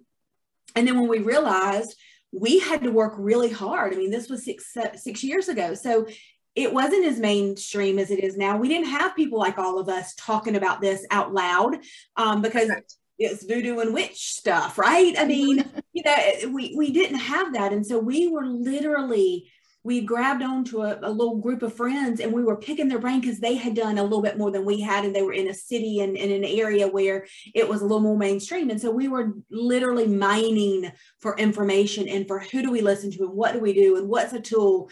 And 0.75 0.87
then 0.87 0.99
when 0.99 1.09
we 1.09 1.19
realized 1.19 1.95
we 2.31 2.59
had 2.59 2.83
to 2.83 2.91
work 2.91 3.13
really 3.17 3.51
hard. 3.51 3.93
I 3.93 3.97
mean, 3.97 4.11
this 4.11 4.29
was 4.29 4.45
six 4.45 4.73
six 4.95 5.23
years 5.23 5.49
ago. 5.49 5.73
So 5.73 6.07
it 6.55 6.73
wasn't 6.73 7.05
as 7.05 7.19
mainstream 7.19 7.97
as 7.99 8.11
it 8.11 8.23
is 8.23 8.37
now. 8.37 8.57
We 8.57 8.67
didn't 8.67 8.89
have 8.89 9.15
people 9.15 9.39
like 9.39 9.57
all 9.57 9.79
of 9.79 9.89
us 9.89 10.13
talking 10.15 10.55
about 10.55 10.81
this 10.81 11.05
out 11.11 11.33
loud 11.33 11.77
um, 12.17 12.41
because 12.41 12.69
right 12.69 12.83
it's 13.23 13.45
voodoo 13.45 13.79
and 13.79 13.93
witch 13.93 14.31
stuff, 14.31 14.77
right? 14.77 15.13
I 15.17 15.25
mean, 15.25 15.63
you 15.93 16.03
know, 16.03 16.51
we 16.51 16.73
we 16.75 16.91
didn't 16.91 17.19
have 17.19 17.53
that, 17.53 17.73
and 17.73 17.85
so 17.85 17.99
we 17.99 18.27
were 18.27 18.45
literally 18.45 19.51
we 19.83 20.01
grabbed 20.01 20.43
onto 20.43 20.81
a, 20.81 20.99
a 21.01 21.11
little 21.11 21.37
group 21.37 21.63
of 21.63 21.73
friends 21.73 22.19
and 22.19 22.31
we 22.31 22.43
were 22.43 22.57
picking 22.57 22.87
their 22.87 22.99
brain 22.99 23.19
because 23.19 23.39
they 23.39 23.55
had 23.55 23.75
done 23.75 23.97
a 23.97 24.03
little 24.03 24.21
bit 24.21 24.37
more 24.37 24.51
than 24.51 24.63
we 24.63 24.79
had 24.79 25.05
and 25.05 25.15
they 25.15 25.23
were 25.23 25.33
in 25.33 25.47
a 25.47 25.53
city 25.53 26.01
and 26.01 26.15
in 26.15 26.31
an 26.31 26.43
area 26.43 26.87
where 26.87 27.25
it 27.55 27.67
was 27.67 27.81
a 27.81 27.85
little 27.85 27.99
more 27.99 28.17
mainstream. 28.17 28.69
And 28.69 28.79
so 28.79 28.91
we 28.91 29.07
were 29.07 29.33
literally 29.49 30.07
mining 30.07 30.91
for 31.19 31.35
information 31.37 32.07
and 32.07 32.27
for 32.27 32.39
who 32.39 32.61
do 32.61 32.71
we 32.71 32.81
listen 32.81 33.11
to 33.11 33.23
and 33.23 33.33
what 33.33 33.53
do 33.53 33.59
we 33.59 33.73
do 33.73 33.97
and 33.97 34.07
what's 34.07 34.33
a 34.33 34.39
tool. 34.39 34.89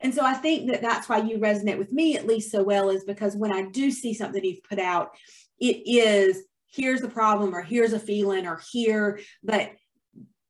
And 0.00 0.12
so 0.12 0.24
i 0.24 0.34
think 0.34 0.68
that 0.68 0.82
that's 0.82 1.08
why 1.08 1.18
you 1.18 1.38
resonate 1.38 1.78
with 1.78 1.92
me 1.92 2.16
at 2.16 2.26
least 2.26 2.50
so 2.50 2.64
well 2.64 2.90
is 2.90 3.04
because 3.04 3.36
when 3.36 3.52
i 3.52 3.62
do 3.70 3.88
see 3.92 4.12
something 4.12 4.44
you've 4.44 4.64
put 4.64 4.80
out 4.80 5.10
it 5.60 5.82
is 5.86 6.42
here's 6.66 7.00
the 7.00 7.08
problem 7.08 7.54
or 7.54 7.62
here's 7.62 7.92
a 7.92 8.00
feeling 8.00 8.46
or 8.46 8.60
here 8.72 9.20
but 9.44 9.70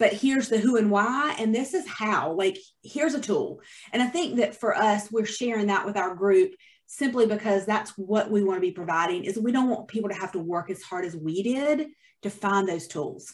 but 0.03 0.13
here's 0.13 0.49
the 0.49 0.59
who 0.59 0.77
and 0.77 0.91
why 0.91 1.33
and 1.39 1.55
this 1.55 1.75
is 1.75 1.87
how 1.87 2.33
like 2.33 2.59
here's 2.83 3.15
a 3.15 3.21
tool 3.21 3.61
and 3.93 4.03
i 4.03 4.07
think 4.09 4.35
that 4.35 4.53
for 4.53 4.77
us 4.77 5.13
we're 5.13 5.25
sharing 5.25 5.69
that 5.69 5.87
with 5.87 5.97
our 5.97 6.13
group 6.13 6.51
simply 6.89 7.25
because 7.25 7.65
that's 7.65 7.93
what 7.93 8.29
we 8.29 8.43
want 8.43 8.57
to 8.57 8.61
be 8.61 8.73
providing 8.73 9.23
is 9.23 9.39
we 9.39 9.53
don't 9.53 9.71
want 9.71 9.87
people 9.87 10.09
to 10.11 10.17
have 10.17 10.33
to 10.33 10.41
work 10.41 10.71
as 10.71 10.83
hard 10.83 11.05
as 11.05 11.15
we 11.15 11.41
did 11.45 11.87
to 12.21 12.31
find 12.31 12.69
those 12.69 12.89
tools 12.89 13.33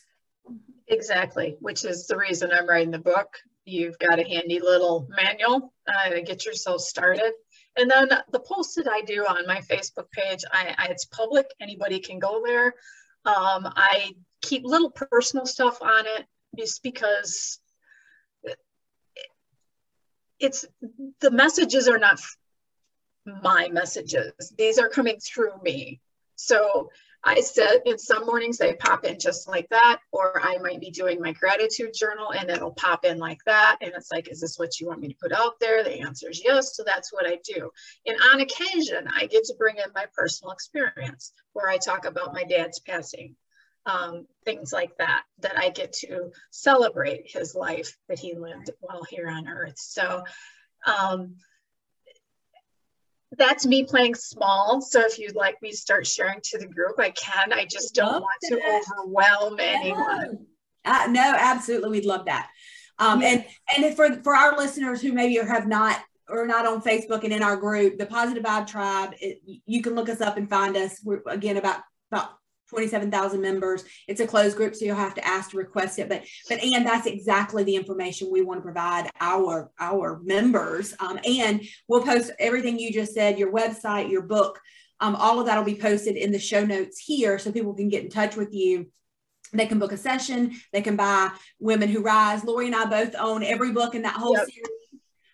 exactly 0.89 1.57
which 1.61 1.87
is 1.87 2.07
the 2.07 2.19
reason 2.19 2.53
i'm 2.53 2.69
writing 2.69 2.91
the 2.91 2.99
book 2.99 3.39
you've 3.65 3.99
got 3.99 4.19
a 4.19 4.29
handy 4.29 4.61
little 4.61 5.09
manual 5.17 5.73
uh, 5.87 6.11
to 6.11 6.21
get 6.21 6.45
yourself 6.45 6.83
started 6.83 7.33
and 7.79 7.91
then 7.91 8.09
the 8.33 8.41
posts 8.41 8.75
that 8.75 8.89
I 8.89 9.03
do 9.03 9.25
on 9.25 9.47
my 9.47 9.61
Facebook 9.61 10.11
page, 10.11 10.43
I, 10.51 10.75
I 10.77 10.87
it's 10.87 11.05
public. 11.05 11.47
Anybody 11.61 12.01
can 12.01 12.19
go 12.19 12.43
there. 12.45 12.75
Um, 13.25 13.73
I 13.77 14.15
keep 14.43 14.65
little 14.65 14.91
personal 14.91 15.47
stuff 15.47 15.81
on 15.81 16.05
it 16.07 16.27
just 16.59 16.83
because 16.83 17.61
it's 20.41 20.65
the 21.21 21.31
messages 21.31 21.89
are 21.89 21.99
not 21.99 22.21
my 23.43 23.69
messages. 23.69 24.33
These 24.57 24.79
are 24.79 24.89
coming 24.89 25.19
through 25.19 25.53
me. 25.63 26.01
So 26.37 26.91
I 27.25 27.41
said 27.41 27.83
in 27.85 27.99
some 27.99 28.27
mornings 28.27 28.59
they 28.59 28.75
pop 28.75 29.05
in 29.05 29.19
just 29.19 29.49
like 29.49 29.69
that, 29.71 29.99
or 30.13 30.41
I 30.41 30.59
might 30.59 30.81
be 30.81 30.91
doing 30.91 31.21
my 31.21 31.33
gratitude 31.33 31.91
journal 31.93 32.33
and 32.33 32.49
it'll 32.49 32.75
pop 32.75 33.05
in 33.05 33.19
like 33.19 33.41
that. 33.45 33.79
And 33.81 33.93
it's 33.97 34.13
like, 34.13 34.29
is 34.29 34.41
this 34.41 34.57
what 34.57 34.79
you 34.79 34.87
want 34.87 35.01
me 35.01 35.09
to 35.09 35.17
put 35.21 35.33
out 35.33 35.59
there? 35.61 35.83
The 35.83 36.01
answer 36.01 36.31
is 36.31 36.41
yes. 36.45 36.77
So 36.77 36.85
that's 36.87 37.13
what 37.13 37.27
I 37.27 37.39
do. 37.45 37.71
And 38.07 38.17
on 38.33 38.41
occasion, 38.41 39.09
I 39.13 39.27
get 39.27 39.45
to 39.45 39.55
bring 39.59 39.77
in 39.77 39.93
my 39.95 40.07
personal 40.15 40.53
experience 40.53 41.33
where 41.55 41.69
I 41.69 41.77
talk 41.77 42.05
about 42.05 42.35
my 42.35 42.45
dad's 42.45 42.79
passing, 42.79 43.35
um, 43.89 44.27
things 44.45 44.73
like 44.73 44.97
that, 44.99 45.23
that 45.41 45.59
I 45.59 45.71
get 45.71 45.93
to 45.95 46.31
celebrate 46.51 47.31
his 47.31 47.55
life 47.55 47.97
that 48.09 48.19
he 48.19 48.35
lived 48.35 48.71
while 48.81 49.05
here 49.05 49.29
on 49.29 49.49
earth. 49.49 49.79
So, 49.79 50.23
um, 50.87 51.37
that's 53.37 53.67
me 53.67 53.85
playing 53.85 54.15
small. 54.15 54.81
So 54.81 55.01
if 55.05 55.19
you'd 55.19 55.37
like 55.37 55.61
me 55.63 55.71
to 55.71 55.77
start 55.77 56.07
sharing 56.07 56.41
to 56.45 56.59
the 56.59 56.67
group, 56.67 56.99
I 56.99 57.11
can. 57.11 57.53
I 57.53 57.67
just 57.67 57.95
don't 57.95 58.23
want 58.23 58.41
to 58.45 58.83
overwhelm 58.99 59.59
anyone. 59.61 60.47
Uh, 60.85 61.07
no, 61.11 61.35
absolutely. 61.37 61.91
We'd 61.91 62.07
love 62.07 62.25
that. 62.27 62.49
Um, 62.99 63.21
yeah. 63.21 63.29
And 63.29 63.45
and 63.85 63.97
for 63.97 64.23
for 64.23 64.35
our 64.35 64.57
listeners 64.57 65.03
who 65.03 65.13
maybe 65.13 65.37
have 65.37 65.69
not 65.69 66.01
or 66.29 66.47
not 66.47 66.67
on 66.67 66.83
Facebook 66.83 67.25
and 67.25 67.33
in 67.33 67.43
our 67.43 67.57
group, 67.57 67.99
the 67.99 68.07
Positive 68.07 68.43
Vibe 68.43 68.67
Tribe, 68.67 69.15
it, 69.21 69.41
you 69.67 69.83
can 69.83 69.95
look 69.95 70.09
us 70.09 70.21
up 70.21 70.37
and 70.37 70.49
find 70.49 70.77
us. 70.77 71.01
We're 71.05 71.23
again 71.27 71.59
about 71.59 71.81
about 72.11 72.31
27,000 72.69 73.41
members. 73.41 73.85
It's 74.07 74.21
a 74.21 74.27
closed 74.27 74.57
group, 74.57 74.75
so 74.75 74.85
you'll 74.85 74.97
have 74.97 75.15
to 75.15 75.27
ask 75.27 75.51
to 75.51 75.57
request 75.57 75.99
it. 75.99 76.09
But, 76.09 76.25
but 76.49 76.63
and 76.63 76.87
that's 76.87 77.07
exactly 77.07 77.65
the 77.65 77.77
information 77.77 78.31
we 78.31 78.43
want 78.43 78.59
to 78.59 78.63
provide 78.63 79.11
our 79.21 79.71
our 79.81 80.21
members. 80.23 80.95
Um, 81.01 81.19
and 81.25 81.63
we'll 81.89 82.03
post 82.03 82.31
everything 82.39 82.79
you 82.79 82.93
just 82.93 83.15
said, 83.15 83.39
your 83.39 83.53
website, 83.53 84.11
your 84.11 84.23
book, 84.23 84.61
um, 85.01 85.17
all 85.17 85.41
of 85.41 85.47
that 85.47 85.57
will 85.57 85.65
be 85.65 85.81
posted 85.81 86.17
in 86.17 86.33
the 86.33 86.39
show 86.39 86.65
notes 86.65 86.99
here, 86.99 87.39
so 87.39 87.53
people 87.53 87.75
can 87.75 87.89
get 87.89 88.05
in 88.05 88.11
touch 88.11 88.37
with 88.37 88.53
you. 88.53 88.87
They 89.53 89.67
can 89.67 89.79
book 89.79 89.93
a 89.93 89.97
session. 89.97 90.57
They 90.73 90.83
can 90.83 90.97
buy 90.97 91.31
Women 91.59 91.89
Who 91.89 92.03
Rise. 92.03 92.45
Lori 92.45 92.67
and 92.67 92.77
I 92.77 92.85
both 92.85 93.15
own 93.19 93.43
every 93.43 93.73
book 93.73 93.95
in 93.95 94.03
that 94.03 94.17
whole 94.17 94.37
yep. 94.37 94.47
series. 94.47 94.69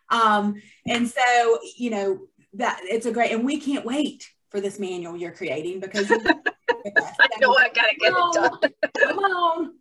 Um, 0.08 0.62
and 0.86 1.08
so, 1.08 1.58
you 1.76 1.90
know, 1.90 2.28
that 2.54 2.80
it's 2.84 3.06
a 3.06 3.10
great, 3.10 3.32
and 3.32 3.44
we 3.44 3.58
can't 3.58 3.84
wait 3.84 4.28
for 4.54 4.60
this 4.60 4.78
manual 4.78 5.16
you're 5.16 5.32
creating 5.32 5.80
because 5.80 6.08
I 6.12 6.16
know 7.40 7.56
I 7.56 7.70
gotta 7.74 7.96
get 7.98 8.12
it 8.12 8.32
done. 8.32 8.58
Come 9.00 9.18
on. 9.18 9.74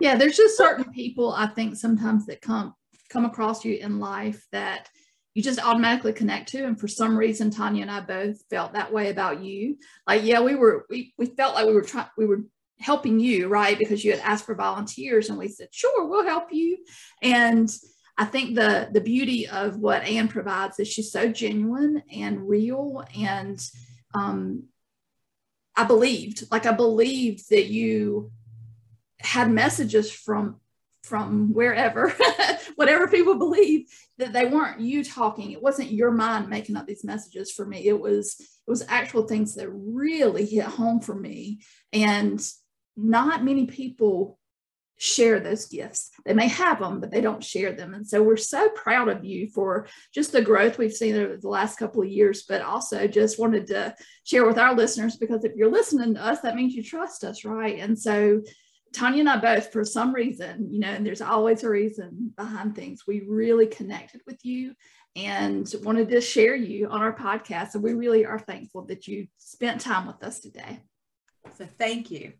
Yeah, 0.00 0.14
there's 0.14 0.36
just 0.36 0.56
certain 0.56 0.92
people 0.92 1.32
I 1.32 1.48
think 1.48 1.74
sometimes 1.74 2.26
that 2.26 2.40
come 2.40 2.74
come 3.10 3.24
across 3.24 3.64
you 3.64 3.74
in 3.74 3.98
life 3.98 4.46
that 4.52 4.88
you 5.34 5.42
just 5.42 5.58
automatically 5.58 6.12
connect 6.12 6.50
to. 6.50 6.64
And 6.64 6.78
for 6.78 6.86
some 6.86 7.16
reason, 7.16 7.50
Tanya 7.50 7.82
and 7.82 7.90
I 7.90 8.00
both 8.02 8.38
felt 8.50 8.74
that 8.74 8.92
way 8.92 9.10
about 9.10 9.42
you. 9.42 9.78
Like, 10.06 10.22
yeah, 10.22 10.40
we 10.40 10.54
were 10.54 10.86
we 10.88 11.12
we 11.18 11.26
felt 11.26 11.56
like 11.56 11.66
we 11.66 11.74
were 11.74 11.82
trying 11.82 12.06
we 12.16 12.26
were 12.26 12.44
helping 12.78 13.18
you, 13.18 13.48
right? 13.48 13.76
Because 13.76 14.04
you 14.04 14.12
had 14.12 14.20
asked 14.20 14.46
for 14.46 14.54
volunteers 14.54 15.28
and 15.28 15.38
we 15.38 15.48
said, 15.48 15.68
sure, 15.72 16.06
we'll 16.06 16.24
help 16.24 16.52
you. 16.52 16.78
And 17.20 17.68
I 18.16 18.24
think 18.24 18.54
the 18.54 18.88
the 18.92 19.00
beauty 19.00 19.48
of 19.48 19.76
what 19.76 20.02
Ann 20.02 20.28
provides 20.28 20.78
is 20.78 20.88
she's 20.88 21.10
so 21.10 21.28
genuine 21.28 22.02
and 22.12 22.48
real. 22.48 23.04
And 23.18 23.60
um, 24.14 24.64
I 25.76 25.84
believed, 25.84 26.44
like 26.50 26.66
I 26.66 26.72
believed 26.72 27.50
that 27.50 27.66
you 27.66 28.30
had 29.18 29.50
messages 29.50 30.12
from 30.12 30.60
from 31.02 31.52
wherever, 31.52 32.14
whatever 32.76 33.06
people 33.08 33.34
believe, 33.34 33.86
that 34.16 34.32
they 34.32 34.46
weren't 34.46 34.80
you 34.80 35.04
talking. 35.04 35.50
It 35.50 35.62
wasn't 35.62 35.92
your 35.92 36.10
mind 36.10 36.48
making 36.48 36.76
up 36.76 36.86
these 36.86 37.04
messages 37.04 37.52
for 37.52 37.66
me. 37.66 37.86
It 37.86 37.98
was 37.98 38.36
it 38.38 38.70
was 38.70 38.84
actual 38.88 39.26
things 39.26 39.56
that 39.56 39.68
really 39.70 40.46
hit 40.46 40.64
home 40.64 41.00
for 41.00 41.14
me. 41.14 41.60
And 41.92 42.40
not 42.96 43.44
many 43.44 43.66
people 43.66 44.38
share 44.96 45.40
those 45.40 45.66
gifts. 45.66 46.10
They 46.24 46.34
may 46.34 46.48
have 46.48 46.78
them, 46.78 47.00
but 47.00 47.10
they 47.10 47.20
don't 47.20 47.42
share 47.42 47.72
them. 47.72 47.94
And 47.94 48.06
so 48.06 48.22
we're 48.22 48.36
so 48.36 48.68
proud 48.70 49.08
of 49.08 49.24
you 49.24 49.48
for 49.48 49.86
just 50.12 50.32
the 50.32 50.42
growth 50.42 50.78
we've 50.78 50.92
seen 50.92 51.16
over 51.16 51.36
the 51.36 51.48
last 51.48 51.78
couple 51.78 52.02
of 52.02 52.08
years, 52.08 52.44
but 52.48 52.62
also 52.62 53.06
just 53.06 53.38
wanted 53.38 53.66
to 53.68 53.94
share 54.24 54.46
with 54.46 54.58
our 54.58 54.74
listeners 54.74 55.16
because 55.16 55.44
if 55.44 55.54
you're 55.56 55.70
listening 55.70 56.14
to 56.14 56.24
us, 56.24 56.40
that 56.40 56.54
means 56.54 56.74
you 56.74 56.82
trust 56.82 57.24
us, 57.24 57.44
right? 57.44 57.78
And 57.78 57.98
so 57.98 58.42
Tanya 58.92 59.20
and 59.20 59.28
I 59.28 59.38
both, 59.38 59.72
for 59.72 59.84
some 59.84 60.14
reason, 60.14 60.68
you 60.70 60.78
know, 60.78 60.88
and 60.88 61.04
there's 61.04 61.20
always 61.20 61.64
a 61.64 61.68
reason 61.68 62.32
behind 62.36 62.76
things, 62.76 63.02
we 63.06 63.22
really 63.26 63.66
connected 63.66 64.20
with 64.26 64.44
you 64.44 64.74
and 65.16 65.72
wanted 65.82 66.08
to 66.10 66.20
share 66.20 66.54
you 66.54 66.88
on 66.88 67.02
our 67.02 67.14
podcast. 67.14 67.74
And 67.74 67.82
we 67.82 67.94
really 67.94 68.24
are 68.24 68.38
thankful 68.38 68.86
that 68.86 69.06
you 69.08 69.26
spent 69.38 69.80
time 69.80 70.06
with 70.06 70.22
us 70.22 70.40
today. 70.40 70.80
So 71.56 71.66
thank 71.78 72.10
you. 72.10 72.34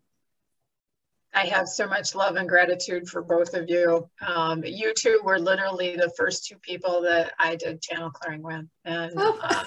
I 1.35 1.47
have 1.47 1.67
so 1.67 1.85
much 1.87 2.15
love 2.15 2.37
and 2.37 2.47
gratitude 2.47 3.09
for 3.09 3.21
both 3.21 3.53
of 3.53 3.69
you. 3.69 4.09
Um, 4.25 4.63
you 4.63 4.93
two 4.93 5.19
were 5.23 5.37
literally 5.37 5.97
the 5.97 6.11
first 6.17 6.45
two 6.45 6.55
people 6.57 7.01
that 7.01 7.33
I 7.37 7.57
did 7.57 7.81
channel 7.81 8.09
clearing 8.09 8.41
with. 8.41 8.65
And 8.85 9.11
oh. 9.17 9.37
uh, 9.43 9.65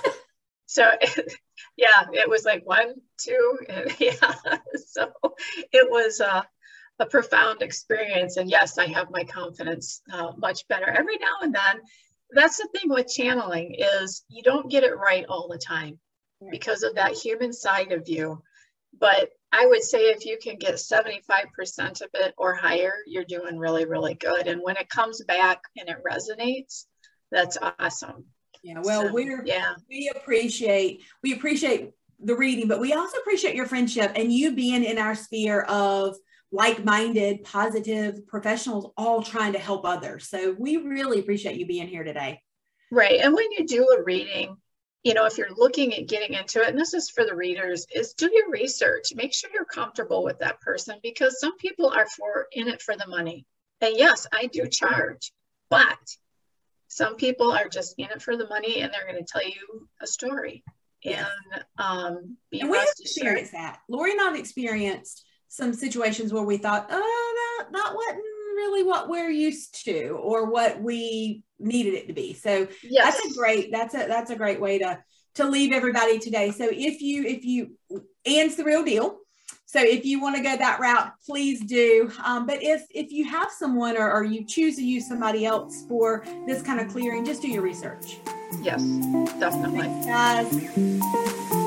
so, 0.67 0.91
yeah, 1.77 2.07
it 2.13 2.29
was 2.29 2.45
like 2.45 2.67
one, 2.67 2.95
two, 3.19 3.59
and 3.69 3.95
yeah. 4.01 4.35
So 4.87 5.13
it 5.73 5.91
was, 5.91 6.21
uh, 6.23 6.43
a 6.99 7.07
profound 7.07 7.63
experience. 7.63 8.39
And 8.39 8.51
yes, 8.51 8.79
I 8.79 8.87
have 8.87 9.11
my 9.11 9.25
confidence 9.25 10.03
uh, 10.13 10.33
much 10.37 10.67
better 10.69 10.89
every 10.89 11.17
now 11.19 11.37
and 11.43 11.55
then. 11.55 11.81
That's 12.31 12.57
the 12.57 12.69
thing 12.75 12.91
with 12.91 13.09
channeling 13.09 13.77
is 13.79 14.25
you 14.29 14.43
don't 14.43 14.71
get 14.71 14.85
it 14.85 14.97
right 14.97 15.25
all 15.29 15.49
the 15.49 15.59
time 15.59 15.99
because 16.51 16.83
of 16.83 16.97
that 16.97 17.13
human 17.13 17.53
side 17.53 17.93
of 17.93 18.09
you. 18.09 18.43
But 18.99 19.31
I 19.53 19.67
would 19.67 19.83
say 19.83 20.11
if 20.11 20.27
you 20.27 20.39
can 20.43 20.57
get 20.57 20.75
75% 20.75 22.03
of 22.03 22.09
it 22.15 22.35
or 22.37 22.55
higher, 22.55 22.93
you're 23.07 23.25
doing 23.25 23.59
really, 23.59 23.87
really 23.87 24.15
good. 24.15 24.47
And 24.47 24.63
when 24.63 24.77
it 24.77 24.91
comes 24.91 25.23
back 25.25 25.63
and 25.77 25.89
it 25.89 26.03
resonates, 26.05 26.85
that's 27.31 27.57
awesome. 27.79 28.27
Yeah, 28.63 28.81
well, 28.83 29.07
so, 29.07 29.13
we're 29.13 29.45
yeah, 29.45 29.75
we 29.89 30.11
appreciate 30.15 31.03
we 31.23 31.33
appreciate 31.33 31.93
the 32.19 32.35
reading, 32.35 32.67
but 32.67 32.81
we 32.81 32.93
also 32.93 33.19
appreciate 33.19 33.55
your 33.55 33.67
friendship 33.67 34.13
and 34.17 34.33
you 34.33 34.55
being 34.55 34.83
in 34.85 34.99
our 34.99 35.15
sphere 35.15 35.63
of 35.63 36.17
like-minded, 36.51 37.45
positive 37.45 38.27
professionals 38.27 38.91
all 38.97 39.23
trying 39.23 39.53
to 39.53 39.59
help 39.59 39.85
others. 39.85 40.29
So 40.29 40.57
we 40.59 40.79
really 40.79 41.21
appreciate 41.21 41.57
you 41.57 41.67
being 41.67 41.87
here 41.87 42.05
today. 42.05 42.43
Right. 42.91 43.21
And 43.21 43.35
when 43.35 43.47
you 43.53 43.67
do 43.67 43.87
a 43.97 44.03
reading, 44.03 44.57
you 45.05 45.15
know, 45.15 45.27
if 45.27 45.39
you're 45.39 45.55
looking 45.57 45.95
at 45.95 46.09
getting 46.09 46.35
into 46.35 46.61
it, 46.61 46.69
and 46.69 46.79
this 46.79 46.95
is 46.95 47.09
for 47.09 47.25
the 47.25 47.35
readers, 47.35 47.87
is 47.95 48.15
do 48.15 48.31
your 48.33 48.51
research. 48.51 49.15
Make 49.15 49.33
sure 49.33 49.51
you're 49.53 49.65
comfortable 49.65 50.25
with 50.25 50.39
that 50.41 50.61
person 50.61 50.99
because 51.03 51.41
some 51.41 51.57
people 51.57 51.89
are 51.89 52.07
for 52.07 52.47
in 52.53 52.69
it 52.69 52.83
for 52.83 52.97
the 52.97 53.07
money. 53.07 53.47
And 53.81 53.97
yes, 53.97 54.27
I 54.33 54.47
do 54.47 54.67
charge, 54.67 55.33
but 55.71 55.99
some 56.89 57.17
people 57.17 57.53
are 57.53 57.69
just 57.69 57.95
in 57.99 58.07
it 58.07 58.23
for 58.23 58.37
the 58.37 58.49
money 58.49 58.81
and 58.81 58.93
they're 58.93 59.07
going 59.07 59.25
to 59.25 59.31
tell 59.31 59.47
you 59.47 59.89
a 60.01 60.07
story. 60.07 60.65
And 61.05 61.27
um, 61.79 62.37
and 62.53 62.69
we 62.69 62.77
have 62.77 62.89
experienced 62.99 63.53
that. 63.53 63.79
Lori 63.89 64.13
and 64.13 64.21
I've 64.21 64.37
experienced 64.37 65.25
some 65.49 65.73
situations 65.73 66.33
where 66.33 66.43
we 66.43 66.57
thought, 66.57 66.89
oh, 66.91 67.57
that, 67.61 67.73
that 67.73 67.95
wasn't 67.95 68.25
really 68.59 68.83
what 68.83 69.09
we're 69.09 69.31
used 69.31 69.85
to 69.85 70.01
or 70.31 70.51
what 70.51 70.83
we 70.83 71.43
needed 71.59 71.95
it 71.95 72.07
to 72.09 72.13
be. 72.13 72.35
So 72.35 72.53
yes. 72.83 73.05
that's 73.05 73.21
a 73.31 73.35
great, 73.39 73.65
that's 73.73 73.95
a, 73.95 74.03
that's 74.07 74.31
a 74.31 74.37
great 74.37 74.61
way 74.61 74.79
to, 74.79 74.91
to 75.37 75.45
leave 75.49 75.73
everybody 75.73 76.19
today. 76.19 76.51
So 76.51 76.65
if 76.71 77.01
you, 77.01 77.25
if 77.25 77.45
you, 77.45 77.59
Ann's 78.27 78.57
the 78.57 78.65
real 78.65 78.85
deal. 78.85 79.19
So 79.67 79.81
if 79.81 80.07
you 80.07 80.19
want 80.19 80.35
to 80.37 80.43
go 80.43 80.57
that 80.57 80.81
route, 80.81 81.13
please 81.27 81.61
do. 81.61 82.11
Um, 82.25 82.47
but 82.47 82.63
if 82.63 82.87
if 82.91 83.13
you 83.13 83.25
have 83.27 83.51
someone 83.51 83.99
or, 83.99 84.11
or 84.11 84.25
you 84.25 84.47
choose 84.47 84.77
to 84.77 84.83
use 84.83 85.07
somebody 85.07 85.45
else 85.45 85.85
for 85.87 86.25
this 86.47 86.63
kind 86.63 86.81
of 86.81 86.89
clearing, 86.89 87.23
just 87.23 87.43
do 87.43 87.49
your 87.49 87.63
research. 87.63 88.17
Yes, 88.63 88.83
definitely. 89.39 89.89
Thanks, 89.89 90.07
guys. 90.07 91.58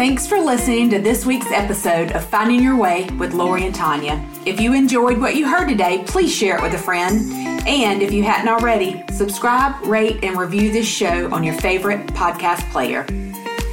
Thanks 0.00 0.26
for 0.26 0.40
listening 0.40 0.88
to 0.92 0.98
this 0.98 1.26
week's 1.26 1.50
episode 1.52 2.12
of 2.12 2.24
Finding 2.24 2.62
Your 2.62 2.74
Way 2.74 3.04
with 3.18 3.34
Lori 3.34 3.66
and 3.66 3.74
Tanya. 3.74 4.26
If 4.46 4.58
you 4.58 4.72
enjoyed 4.72 5.18
what 5.18 5.34
you 5.36 5.46
heard 5.46 5.68
today, 5.68 6.04
please 6.06 6.34
share 6.34 6.56
it 6.56 6.62
with 6.62 6.72
a 6.72 6.78
friend. 6.78 7.30
And 7.68 8.00
if 8.00 8.10
you 8.10 8.22
hadn't 8.22 8.48
already, 8.48 9.04
subscribe, 9.10 9.78
rate, 9.84 10.24
and 10.24 10.38
review 10.38 10.72
this 10.72 10.88
show 10.88 11.30
on 11.34 11.44
your 11.44 11.52
favorite 11.56 12.06
podcast 12.14 12.62
player. 12.72 13.04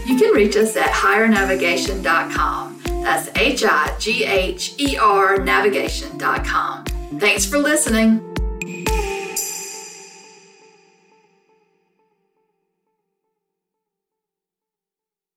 You 0.06 0.18
can 0.18 0.34
reach 0.34 0.58
us 0.58 0.76
at 0.76 0.90
highernavigation.com. 0.90 2.82
That's 2.84 3.30
H 3.38 3.64
I 3.64 3.96
G 3.98 4.26
H 4.26 4.76
E 4.78 4.98
R 4.98 5.38
navigation.com. 5.38 6.84
Thanks 7.20 7.46
for 7.46 7.58
listening. 7.58 8.27